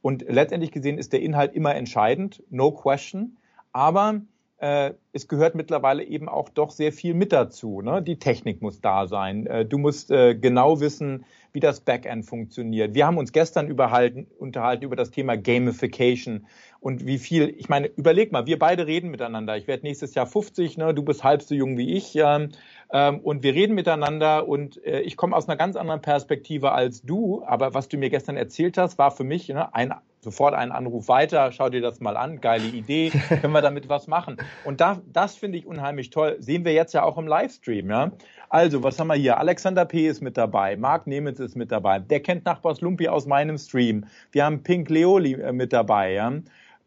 [0.03, 3.37] Und letztendlich gesehen ist der Inhalt immer entscheidend, no question.
[3.73, 4.21] Aber
[4.61, 7.81] äh, es gehört mittlerweile eben auch doch sehr viel mit dazu.
[7.81, 8.03] Ne?
[8.03, 9.47] Die Technik muss da sein.
[9.47, 12.95] Äh, du musst äh, genau wissen, wie das Backend funktioniert.
[12.95, 16.47] Wir haben uns gestern überhalten, unterhalten über das Thema Gamification
[16.81, 19.57] und wie viel, ich meine, überleg mal, wir beide reden miteinander.
[19.57, 20.95] Ich werde nächstes Jahr 50, ne?
[20.95, 22.17] du bist halb so jung wie ich.
[22.17, 22.53] Ähm,
[22.91, 27.03] ähm, und wir reden miteinander und äh, ich komme aus einer ganz anderen Perspektive als
[27.03, 27.45] du.
[27.45, 31.09] Aber was du mir gestern erzählt hast, war für mich ne, ein, sofort ein Anruf
[31.09, 31.53] weiter.
[31.53, 33.11] Schau dir das mal an, geile Idee.
[33.29, 34.39] Können wir damit was machen?
[34.65, 36.37] Und da, das finde ich unheimlich toll.
[36.39, 37.91] Sehen wir jetzt ja auch im Livestream.
[37.91, 38.13] Ja?
[38.49, 39.39] Also, was haben wir hier?
[39.39, 40.09] Alexander P.
[40.09, 41.99] ist mit dabei, Marc Nemitz ist mit dabei.
[41.99, 44.07] Der kennt Nachbars Lumpi aus meinem Stream.
[44.33, 46.15] Wir haben Pink Leoli äh, mit dabei.
[46.15, 46.33] Ja?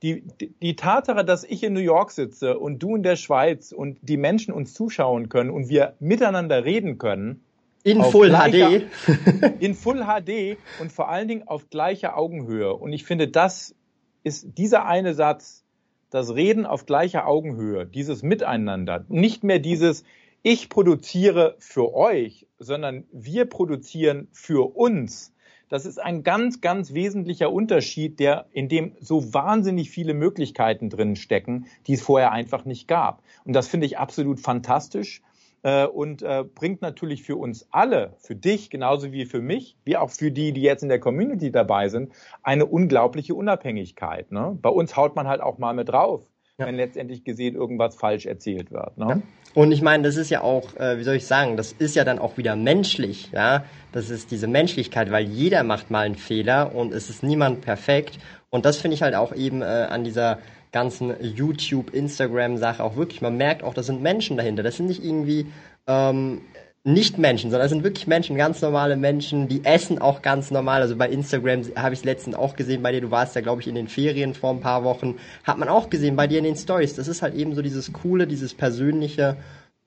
[0.04, 0.24] Die,
[0.62, 4.18] die Tatsache, dass ich in New York sitze und du in der Schweiz und die
[4.18, 7.42] Menschen uns zuschauen können und wir miteinander reden können.
[7.84, 9.60] In Full gleicher, HD.
[9.60, 12.74] in Full HD und vor allen Dingen auf gleicher Augenhöhe.
[12.74, 13.76] Und ich finde, das
[14.24, 15.64] ist dieser eine Satz,
[16.10, 20.04] das Reden auf gleicher Augenhöhe, dieses Miteinander, nicht mehr dieses,
[20.44, 25.33] ich produziere für euch, sondern wir produzieren für uns
[25.74, 31.16] das ist ein ganz, ganz wesentlicher Unterschied, der, in dem so wahnsinnig viele Möglichkeiten drin
[31.16, 33.24] stecken, die es vorher einfach nicht gab.
[33.44, 35.24] Und das finde ich absolut fantastisch
[35.64, 39.98] äh, und äh, bringt natürlich für uns alle, für dich genauso wie für mich, wie
[39.98, 42.14] auch für die, die jetzt in der Community dabei sind,
[42.44, 44.32] eine unglaubliche Unabhängigkeit.
[44.32, 44.56] Ne?
[44.62, 46.22] Bei uns haut man halt auch mal mit drauf.
[46.66, 48.98] Wenn letztendlich gesehen irgendwas falsch erzählt wird.
[48.98, 49.08] Ne?
[49.10, 49.22] Ja.
[49.54, 52.04] Und ich meine, das ist ja auch, äh, wie soll ich sagen, das ist ja
[52.04, 53.64] dann auch wieder menschlich, ja.
[53.92, 58.18] Das ist diese Menschlichkeit, weil jeder macht mal einen Fehler und es ist niemand perfekt.
[58.50, 60.40] Und das finde ich halt auch eben äh, an dieser
[60.72, 63.22] ganzen YouTube, Instagram-Sache auch wirklich.
[63.22, 64.64] Man merkt auch, das sind Menschen dahinter.
[64.64, 65.46] Das sind nicht irgendwie
[65.88, 66.42] ähm,
[66.86, 70.82] nicht Menschen, sondern es sind wirklich Menschen, ganz normale Menschen, die essen auch ganz normal.
[70.82, 73.62] Also bei Instagram habe ich es letztens auch gesehen bei dir, du warst ja, glaube
[73.62, 75.16] ich, in den Ferien vor ein paar Wochen,
[75.46, 76.96] hat man auch gesehen bei dir in den Stories.
[76.96, 79.38] Das ist halt eben so dieses Coole, dieses Persönliche.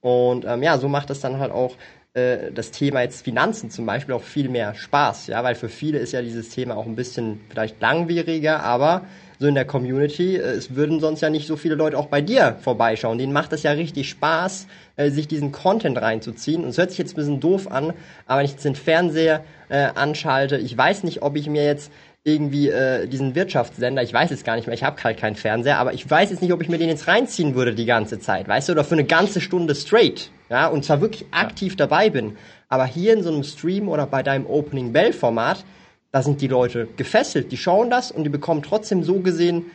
[0.00, 1.74] Und ähm, ja, so macht das dann halt auch
[2.16, 5.98] äh, das Thema jetzt Finanzen zum Beispiel auch viel mehr Spaß, ja, weil für viele
[5.98, 9.02] ist ja dieses Thema auch ein bisschen vielleicht langwieriger, aber
[9.38, 10.36] so in der Community.
[10.36, 13.18] Äh, es würden sonst ja nicht so viele Leute auch bei dir vorbeischauen.
[13.18, 16.64] Denen macht es ja richtig Spaß, äh, sich diesen Content reinzuziehen.
[16.64, 17.92] Und es hört sich jetzt ein bisschen doof an,
[18.26, 21.92] aber wenn ich jetzt den Fernseher äh, anschalte, ich weiß nicht, ob ich mir jetzt
[22.24, 25.78] irgendwie äh, diesen Wirtschaftssender, ich weiß es gar nicht mehr, ich habe halt keinen Fernseher,
[25.78, 28.48] aber ich weiß jetzt nicht, ob ich mir den jetzt reinziehen würde die ganze Zeit,
[28.48, 31.76] weißt du, oder für eine ganze Stunde straight, ja, und zwar wirklich aktiv ja.
[31.76, 32.36] dabei bin.
[32.68, 35.64] Aber hier in so einem Stream oder bei deinem Opening Bell Format,
[36.12, 39.66] da sind die Leute gefesselt, die schauen das und die bekommen trotzdem so gesehen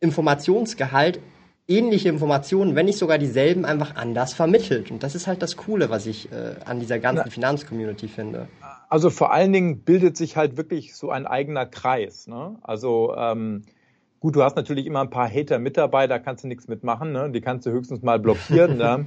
[0.00, 1.20] Informationsgehalt,
[1.68, 4.90] ähnliche Informationen, wenn nicht sogar dieselben, einfach anders vermittelt.
[4.90, 8.48] Und das ist halt das Coole, was ich äh, an dieser ganzen Finanzcommunity finde.
[8.88, 12.26] Also vor allen Dingen bildet sich halt wirklich so ein eigener Kreis.
[12.26, 12.56] Ne?
[12.62, 13.62] Also ähm,
[14.18, 17.12] gut, du hast natürlich immer ein paar Hater mit dabei, da kannst du nichts mitmachen,
[17.12, 17.30] ne?
[17.30, 18.76] die kannst du höchstens mal blockieren.
[18.78, 19.06] ne?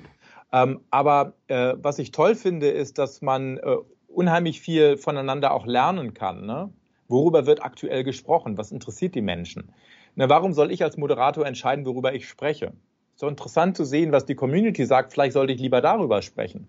[0.54, 3.78] Ähm, aber äh, was ich toll finde, ist, dass man äh,
[4.08, 6.46] unheimlich viel voneinander auch lernen kann.
[6.46, 6.72] Ne?
[7.08, 8.58] Worüber wird aktuell gesprochen?
[8.58, 9.74] Was interessiert die Menschen?
[10.16, 12.72] Na, warum soll ich als Moderator entscheiden, worüber ich spreche?
[13.16, 15.12] So interessant zu sehen, was die Community sagt.
[15.12, 16.68] Vielleicht sollte ich lieber darüber sprechen.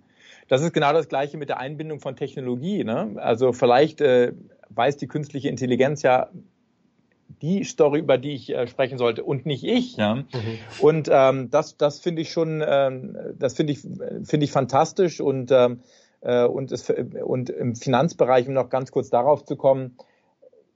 [0.49, 2.85] Das ist genau das Gleiche mit der Einbindung von Technologie.
[2.85, 3.17] Ne?
[3.17, 4.33] Also vielleicht äh,
[4.71, 6.31] weiß die künstliche Intelligenz ja
[7.43, 9.97] die Story, über die ich äh, sprechen sollte und nicht ich.
[9.97, 10.17] Ja?
[10.17, 10.27] Mhm.
[10.81, 15.51] Und ähm, das, das finde ich schon, ähm, das finde ich, finde ich fantastisch und
[15.51, 15.81] ähm,
[16.21, 19.97] äh, und, es, und im Finanzbereich, um noch ganz kurz darauf zu kommen,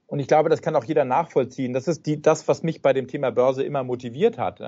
[0.09, 1.71] und ich glaube, das kann auch jeder nachvollziehen.
[1.71, 4.59] Das ist die, das, was mich bei dem Thema Börse immer motiviert hat.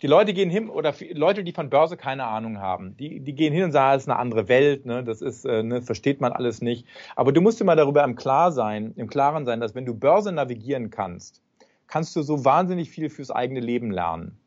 [0.00, 3.52] Die Leute gehen hin oder Leute, die von Börse keine Ahnung haben, die, die gehen
[3.52, 6.30] hin und sagen, es ist eine andere Welt, ne, das ist, äh, ne, versteht man
[6.30, 6.86] alles nicht.
[7.16, 10.30] Aber du musst mal darüber im Klar sein, im Klaren sein, dass wenn du Börse
[10.30, 11.42] navigieren kannst,
[11.88, 14.38] kannst du so wahnsinnig viel fürs eigene Leben lernen.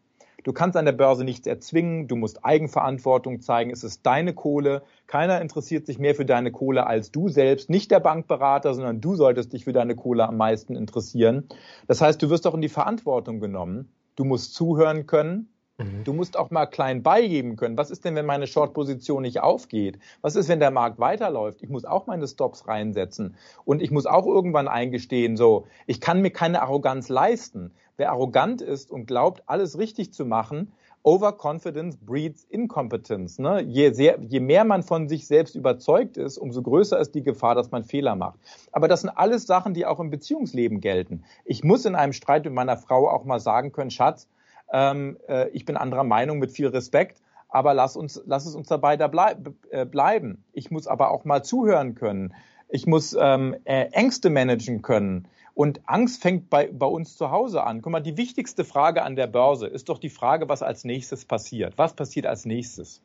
[0.43, 4.81] Du kannst an der Börse nichts erzwingen, du musst Eigenverantwortung zeigen, es ist deine Kohle,
[5.05, 9.15] keiner interessiert sich mehr für deine Kohle als du selbst, nicht der Bankberater, sondern du
[9.15, 11.47] solltest dich für deine Kohle am meisten interessieren.
[11.87, 13.91] Das heißt, du wirst auch in die Verantwortung genommen
[14.21, 15.49] Du musst zuhören können.
[15.79, 16.03] Mhm.
[16.03, 17.75] Du musst auch mal klein beigeben können.
[17.75, 19.97] Was ist denn, wenn meine Short-Position nicht aufgeht?
[20.21, 21.63] Was ist, wenn der Markt weiterläuft?
[21.63, 23.35] Ich muss auch meine Stops reinsetzen.
[23.65, 27.71] Und ich muss auch irgendwann eingestehen, so, ich kann mir keine Arroganz leisten.
[27.97, 30.71] Wer arrogant ist und glaubt, alles richtig zu machen,
[31.03, 33.39] Overconfidence breeds Incompetence.
[33.39, 33.61] Ne?
[33.61, 37.55] Je, sehr, je mehr man von sich selbst überzeugt ist, umso größer ist die Gefahr,
[37.55, 38.39] dass man Fehler macht.
[38.71, 41.23] Aber das sind alles Sachen, die auch im Beziehungsleben gelten.
[41.45, 44.27] Ich muss in einem Streit mit meiner Frau auch mal sagen können, Schatz,
[44.71, 48.67] ähm, äh, ich bin anderer Meinung mit viel Respekt, aber lass uns, lass es uns
[48.67, 50.43] dabei da bleib, äh, bleiben.
[50.53, 52.33] Ich muss aber auch mal zuhören können.
[52.69, 55.27] Ich muss ähm, äh, Ängste managen können.
[55.53, 57.81] Und Angst fängt bei, bei uns zu Hause an.
[57.81, 61.25] Guck mal, die wichtigste Frage an der Börse ist doch die Frage, was als nächstes
[61.25, 61.77] passiert.
[61.77, 63.01] Was passiert als nächstes?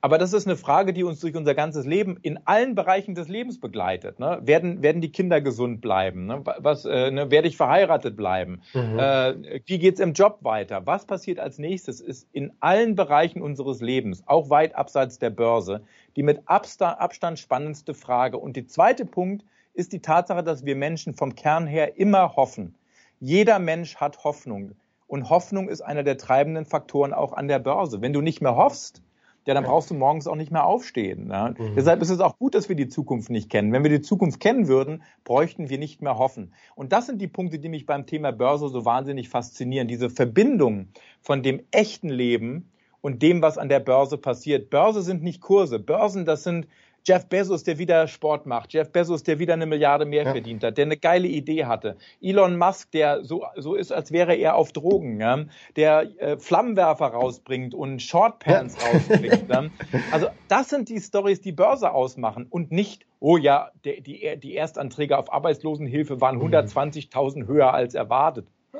[0.00, 3.26] Aber das ist eine Frage, die uns durch unser ganzes Leben in allen Bereichen des
[3.28, 4.20] Lebens begleitet.
[4.20, 4.38] Ne?
[4.42, 6.26] Werden, werden die Kinder gesund bleiben?
[6.26, 6.42] Ne?
[6.58, 7.32] Was, äh, ne?
[7.32, 8.60] Werde ich verheiratet bleiben?
[8.74, 8.98] Mhm.
[8.98, 10.86] Äh, wie geht's im Job weiter?
[10.86, 12.00] Was passiert als nächstes?
[12.00, 15.82] Ist in allen Bereichen unseres Lebens, auch weit abseits der Börse,
[16.14, 18.38] die mit Abstand spannendste Frage.
[18.38, 19.44] Und der zweite Punkt
[19.78, 22.74] ist die Tatsache, dass wir Menschen vom Kern her immer hoffen.
[23.20, 24.72] Jeder Mensch hat Hoffnung.
[25.06, 28.02] Und Hoffnung ist einer der treibenden Faktoren auch an der Börse.
[28.02, 29.02] Wenn du nicht mehr hoffst,
[29.46, 31.28] ja, dann brauchst du morgens auch nicht mehr aufstehen.
[31.28, 31.54] Ne?
[31.56, 31.74] Mhm.
[31.76, 33.72] Deshalb ist es auch gut, dass wir die Zukunft nicht kennen.
[33.72, 36.52] Wenn wir die Zukunft kennen würden, bräuchten wir nicht mehr hoffen.
[36.74, 39.88] Und das sind die Punkte, die mich beim Thema Börse so wahnsinnig faszinieren.
[39.88, 40.88] Diese Verbindung
[41.22, 42.68] von dem echten Leben
[43.00, 44.70] und dem, was an der Börse passiert.
[44.70, 45.78] Börse sind nicht Kurse.
[45.78, 46.66] Börsen, das sind
[47.08, 50.32] Jeff Bezos, der wieder Sport macht, Jeff Bezos, der wieder eine Milliarde mehr ja.
[50.32, 54.34] verdient hat, der eine geile Idee hatte, Elon Musk, der so, so ist, als wäre
[54.34, 55.46] er auf Drogen, ja?
[55.76, 58.90] der äh, Flammenwerfer rausbringt und Shortpants ja.
[58.90, 59.48] rausbringt.
[59.48, 59.64] Ja?
[60.12, 64.54] Also das sind die Stories, die Börse ausmachen und nicht, oh ja, der, die, die
[64.54, 67.46] Erstanträge auf Arbeitslosenhilfe waren 120.000 mhm.
[67.46, 68.48] höher als erwartet.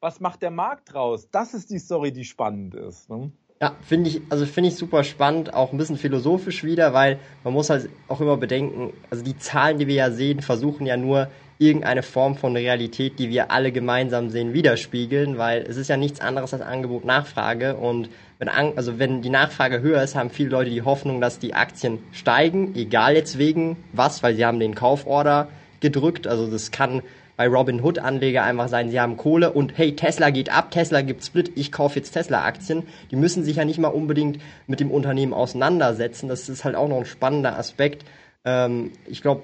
[0.00, 1.30] Was macht der Markt draus?
[1.30, 3.08] Das ist die Story, die spannend ist.
[3.08, 3.32] Ne?
[3.60, 7.52] Ja, finde ich, also finde ich super spannend, auch ein bisschen philosophisch wieder, weil man
[7.52, 11.28] muss halt auch immer bedenken, also die Zahlen, die wir ja sehen, versuchen ja nur
[11.58, 16.20] irgendeine Form von Realität, die wir alle gemeinsam sehen, widerspiegeln, weil es ist ja nichts
[16.20, 17.74] anderes als Angebot Nachfrage.
[17.74, 21.54] Und wenn, also wenn die Nachfrage höher ist, haben viele Leute die Hoffnung, dass die
[21.54, 25.48] Aktien steigen, egal jetzt wegen was, weil sie haben den Kauforder
[25.80, 27.02] gedrückt, also das kann
[27.38, 31.02] bei Robin Hood Anleger einfach sein, sie haben Kohle und hey, Tesla geht ab, Tesla
[31.02, 32.82] gibt Split, ich kaufe jetzt Tesla Aktien.
[33.12, 36.28] Die müssen sich ja nicht mal unbedingt mit dem Unternehmen auseinandersetzen.
[36.28, 38.04] Das ist halt auch noch ein spannender Aspekt.
[38.44, 39.42] Ähm, ich glaube,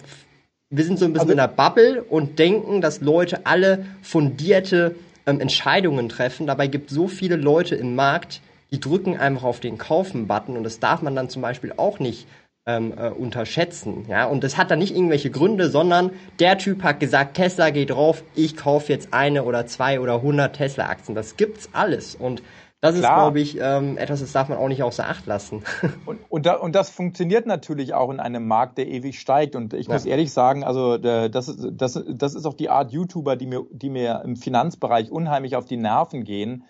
[0.71, 4.97] wir sind so ein bisschen also, in der Bubble und denken, dass Leute alle fundierte
[5.25, 6.49] ähm, Entscheidungen treffen.
[6.49, 8.41] Dabei gibt es so viele Leute im Markt,
[8.73, 12.27] die drücken einfach auf den Kaufen-Button und das darf man dann zum Beispiel auch nicht
[12.67, 14.07] ähm, äh, unterschätzen.
[14.09, 14.27] Ja?
[14.27, 18.23] Und das hat dann nicht irgendwelche Gründe, sondern der Typ hat gesagt, Tesla geht drauf,
[18.35, 21.15] ich kaufe jetzt eine oder zwei oder hundert Tesla-Aktien.
[21.15, 22.15] Das gibt's alles.
[22.15, 22.43] Und
[22.81, 23.13] das Klar.
[23.13, 25.63] ist, glaube ich, ähm, etwas, das darf man auch nicht außer Acht lassen.
[26.07, 29.57] und, und, da, und das funktioniert natürlich auch in einem Markt, der ewig steigt.
[29.57, 29.95] Und ich ja.
[29.95, 33.65] muss ehrlich sagen, also das, ist, das, das ist auch die Art YouTuber, die mir,
[33.71, 36.65] die mir im Finanzbereich unheimlich auf die Nerven gehen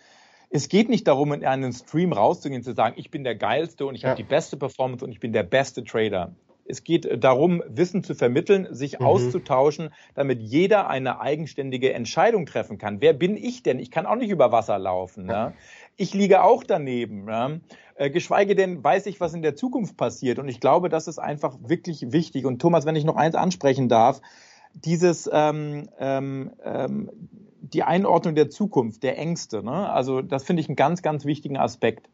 [0.54, 3.96] es geht nicht darum, in einen Stream rauszugehen, zu sagen, ich bin der geilste und
[3.96, 4.10] ich ja.
[4.10, 6.36] habe die beste Performance und ich bin der beste Trader.
[6.64, 9.06] Es geht darum, Wissen zu vermitteln, sich mhm.
[9.06, 13.00] auszutauschen, damit jeder eine eigenständige Entscheidung treffen kann.
[13.00, 13.80] Wer bin ich denn?
[13.80, 15.26] Ich kann auch nicht über Wasser laufen.
[15.26, 15.54] Ne?
[15.96, 17.24] Ich liege auch daneben.
[17.24, 17.60] Ne?
[17.96, 20.38] Äh, geschweige denn weiß ich, was in der Zukunft passiert.
[20.38, 22.46] Und ich glaube, das ist einfach wirklich wichtig.
[22.46, 24.20] Und Thomas, wenn ich noch eins ansprechen darf,
[24.72, 27.10] dieses ähm, ähm, ähm,
[27.72, 29.62] die Einordnung der Zukunft, der Ängste.
[29.62, 29.90] Ne?
[29.90, 32.08] Also das finde ich einen ganz, ganz wichtigen Aspekt.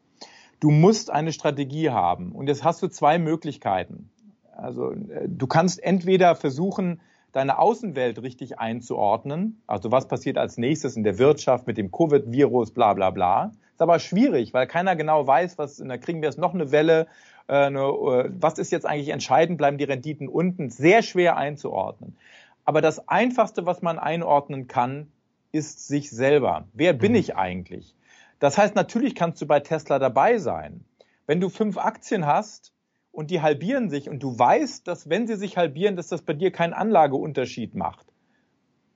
[0.59, 4.09] Du musst eine Strategie haben und jetzt hast du zwei Möglichkeiten.
[4.55, 9.61] Also äh, du kannst entweder versuchen, deine Außenwelt richtig einzuordnen.
[9.67, 13.51] Also was passiert als nächstes in der Wirtschaft mit dem Covid-Virus, bla bla bla.
[13.73, 17.07] Ist aber schwierig, weil keiner genau weiß, was, da kriegen wir jetzt noch eine Welle,
[17.47, 22.17] äh, eine, äh, was ist jetzt eigentlich entscheidend, bleiben die Renditen unten, sehr schwer einzuordnen.
[22.65, 25.07] Aber das Einfachste, was man einordnen kann,
[25.51, 26.67] ist sich selber.
[26.73, 27.17] Wer bin mhm.
[27.17, 27.95] ich eigentlich?
[28.39, 30.83] Das heißt, natürlich kannst du bei Tesla dabei sein.
[31.27, 32.73] Wenn du fünf Aktien hast
[33.11, 36.33] und die halbieren sich und du weißt, dass wenn sie sich halbieren, dass das bei
[36.33, 38.07] dir keinen Anlageunterschied macht,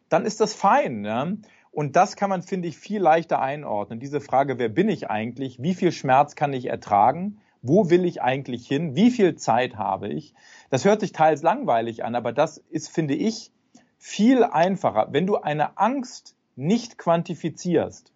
[0.09, 1.05] dann ist das fein.
[1.05, 1.31] Ja?
[1.71, 3.99] Und das kann man, finde ich, viel leichter einordnen.
[3.99, 5.61] Diese Frage, wer bin ich eigentlich?
[5.61, 7.41] Wie viel Schmerz kann ich ertragen?
[7.61, 8.95] Wo will ich eigentlich hin?
[8.95, 10.33] Wie viel Zeit habe ich?
[10.69, 13.51] Das hört sich teils langweilig an, aber das ist, finde ich,
[13.97, 15.07] viel einfacher.
[15.11, 18.11] Wenn du eine Angst nicht quantifizierst,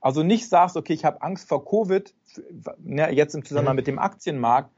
[0.00, 2.12] also nicht sagst, okay, ich habe Angst vor Covid,
[2.78, 3.78] ne, jetzt im Zusammenhang mhm.
[3.78, 4.70] mit dem Aktienmarkt,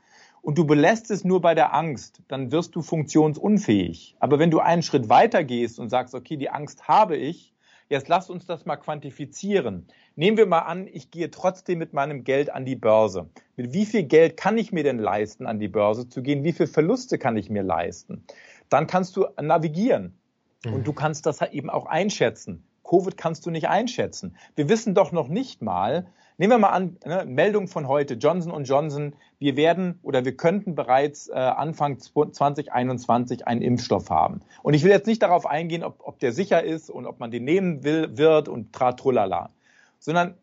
[0.43, 4.15] und du belässt es nur bei der Angst, dann wirst du funktionsunfähig.
[4.21, 7.55] Aber wenn du einen Schritt weiter gehst und sagst, okay, die Angst habe ich,
[7.89, 9.87] jetzt lass uns das mal quantifizieren.
[10.17, 13.31] Nehmen wir mal an, ich gehe trotzdem mit meinem Geld an die Börse.
[13.57, 16.45] Mit wie viel Geld kann ich mir denn leisten, an die Börse zu gehen?
[16.45, 18.27] Wie viel Verluste kann ich mir leisten?
[18.69, 20.19] Dann kannst du navigieren.
[20.67, 20.85] Und mhm.
[20.85, 22.65] du kannst das eben auch einschätzen.
[22.95, 24.37] Covid kannst du nicht einschätzen.
[24.55, 26.07] Wir wissen doch noch nicht mal,
[26.39, 30.77] nehmen wir mal an, ne, Meldung von heute, Johnson Johnson, wir werden oder wir könnten
[30.77, 34.43] bereits äh, Anfang 2021 einen Impfstoff haben.
[34.63, 37.33] Und ich will jetzt nicht darauf eingehen, ob, ob der sicher ist und ob man
[37.33, 39.51] den nehmen will, wird und tratrullala,
[39.99, 40.35] sondern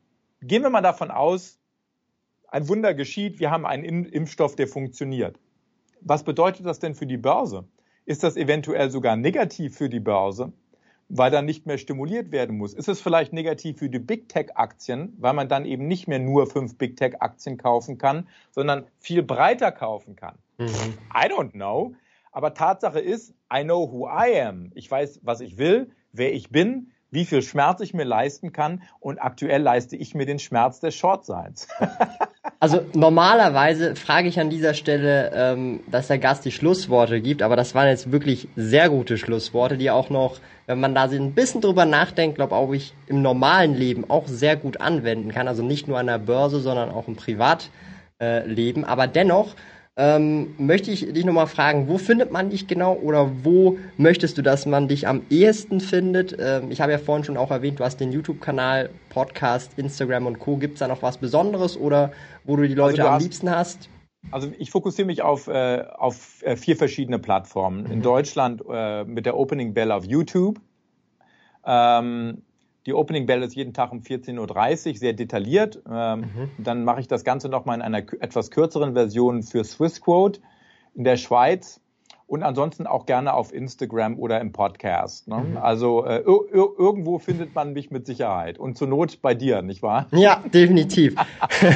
[0.41, 1.57] gehen wir mal davon aus,
[2.49, 5.39] ein Wunder geschieht, wir haben einen Impfstoff, der funktioniert.
[6.01, 7.63] Was bedeutet das denn für die Börse?
[8.05, 10.51] Ist das eventuell sogar negativ für die Börse?
[11.13, 12.73] Weil dann nicht mehr stimuliert werden muss.
[12.73, 16.19] Ist es vielleicht negativ für die Big Tech Aktien, weil man dann eben nicht mehr
[16.19, 20.35] nur fünf Big Tech Aktien kaufen kann, sondern viel breiter kaufen kann?
[20.57, 20.67] Mhm.
[21.13, 21.95] I don't know.
[22.31, 24.71] Aber Tatsache ist, I know who I am.
[24.73, 28.81] Ich weiß, was ich will, wer ich bin, wie viel Schmerz ich mir leisten kann
[28.99, 31.67] und aktuell leiste ich mir den Schmerz des Shortseins.
[32.59, 37.57] also normalerweise frage ich an dieser Stelle, ähm, dass der Gast die Schlussworte gibt, aber
[37.57, 41.59] das waren jetzt wirklich sehr gute Schlussworte, die auch noch, wenn man da ein bisschen
[41.59, 45.49] drüber nachdenkt, glaube auch ich im normalen Leben auch sehr gut anwenden kann.
[45.49, 48.83] Also nicht nur an der Börse, sondern auch im Privatleben.
[48.83, 49.55] Äh, aber dennoch
[49.97, 54.41] ähm, möchte ich dich nochmal fragen, wo findet man dich genau oder wo möchtest du,
[54.41, 56.35] dass man dich am ehesten findet?
[56.39, 60.39] Ähm, ich habe ja vorhin schon auch erwähnt, du hast den YouTube-Kanal, Podcast, Instagram und
[60.39, 60.55] Co.
[60.55, 62.11] Gibt es da noch was Besonderes oder
[62.45, 63.89] wo du die Leute also du am hast, liebsten hast?
[64.31, 67.83] Also ich fokussiere mich auf, äh, auf äh, vier verschiedene Plattformen.
[67.83, 67.91] Mhm.
[67.91, 70.61] In Deutschland äh, mit der Opening Bell auf YouTube.
[71.65, 72.43] Ähm,
[72.85, 75.81] die Opening Bell ist jeden Tag um 14.30 Uhr, sehr detailliert.
[75.89, 76.49] Ähm, mhm.
[76.57, 80.41] Dann mache ich das Ganze nochmal in einer etwas kürzeren Version für Swissquote
[80.95, 81.79] in der Schweiz
[82.31, 85.27] und ansonsten auch gerne auf Instagram oder im Podcast.
[85.27, 85.35] Ne?
[85.35, 85.57] Mhm.
[85.57, 90.07] Also äh, irgendwo findet man mich mit Sicherheit und zur Not bei dir, nicht wahr?
[90.13, 91.15] Ja, definitiv.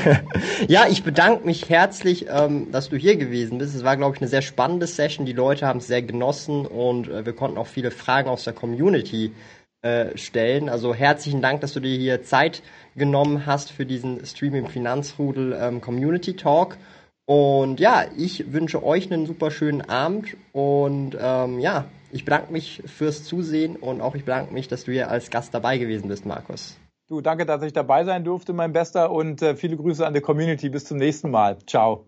[0.70, 3.76] ja, ich bedanke mich herzlich, ähm, dass du hier gewesen bist.
[3.76, 5.26] Es war, glaube ich, eine sehr spannende Session.
[5.26, 8.54] Die Leute haben es sehr genossen und äh, wir konnten auch viele Fragen aus der
[8.54, 9.34] Community
[9.86, 10.68] äh, stellen.
[10.68, 12.64] Also herzlichen Dank, dass du dir hier Zeit
[12.96, 16.78] genommen hast für diesen Stream im Finanzrudel ähm, Community Talk.
[17.26, 22.82] Und ja, ich wünsche euch einen super schönen Abend und ähm, ja, ich bedanke mich
[22.86, 26.26] fürs Zusehen und auch ich bedanke mich, dass du hier als Gast dabei gewesen bist,
[26.26, 26.78] Markus.
[27.08, 30.22] Du, danke, dass ich dabei sein durfte, mein Bester, und äh, viele Grüße an die
[30.22, 30.70] Community.
[30.70, 31.60] Bis zum nächsten Mal.
[31.68, 32.08] Ciao.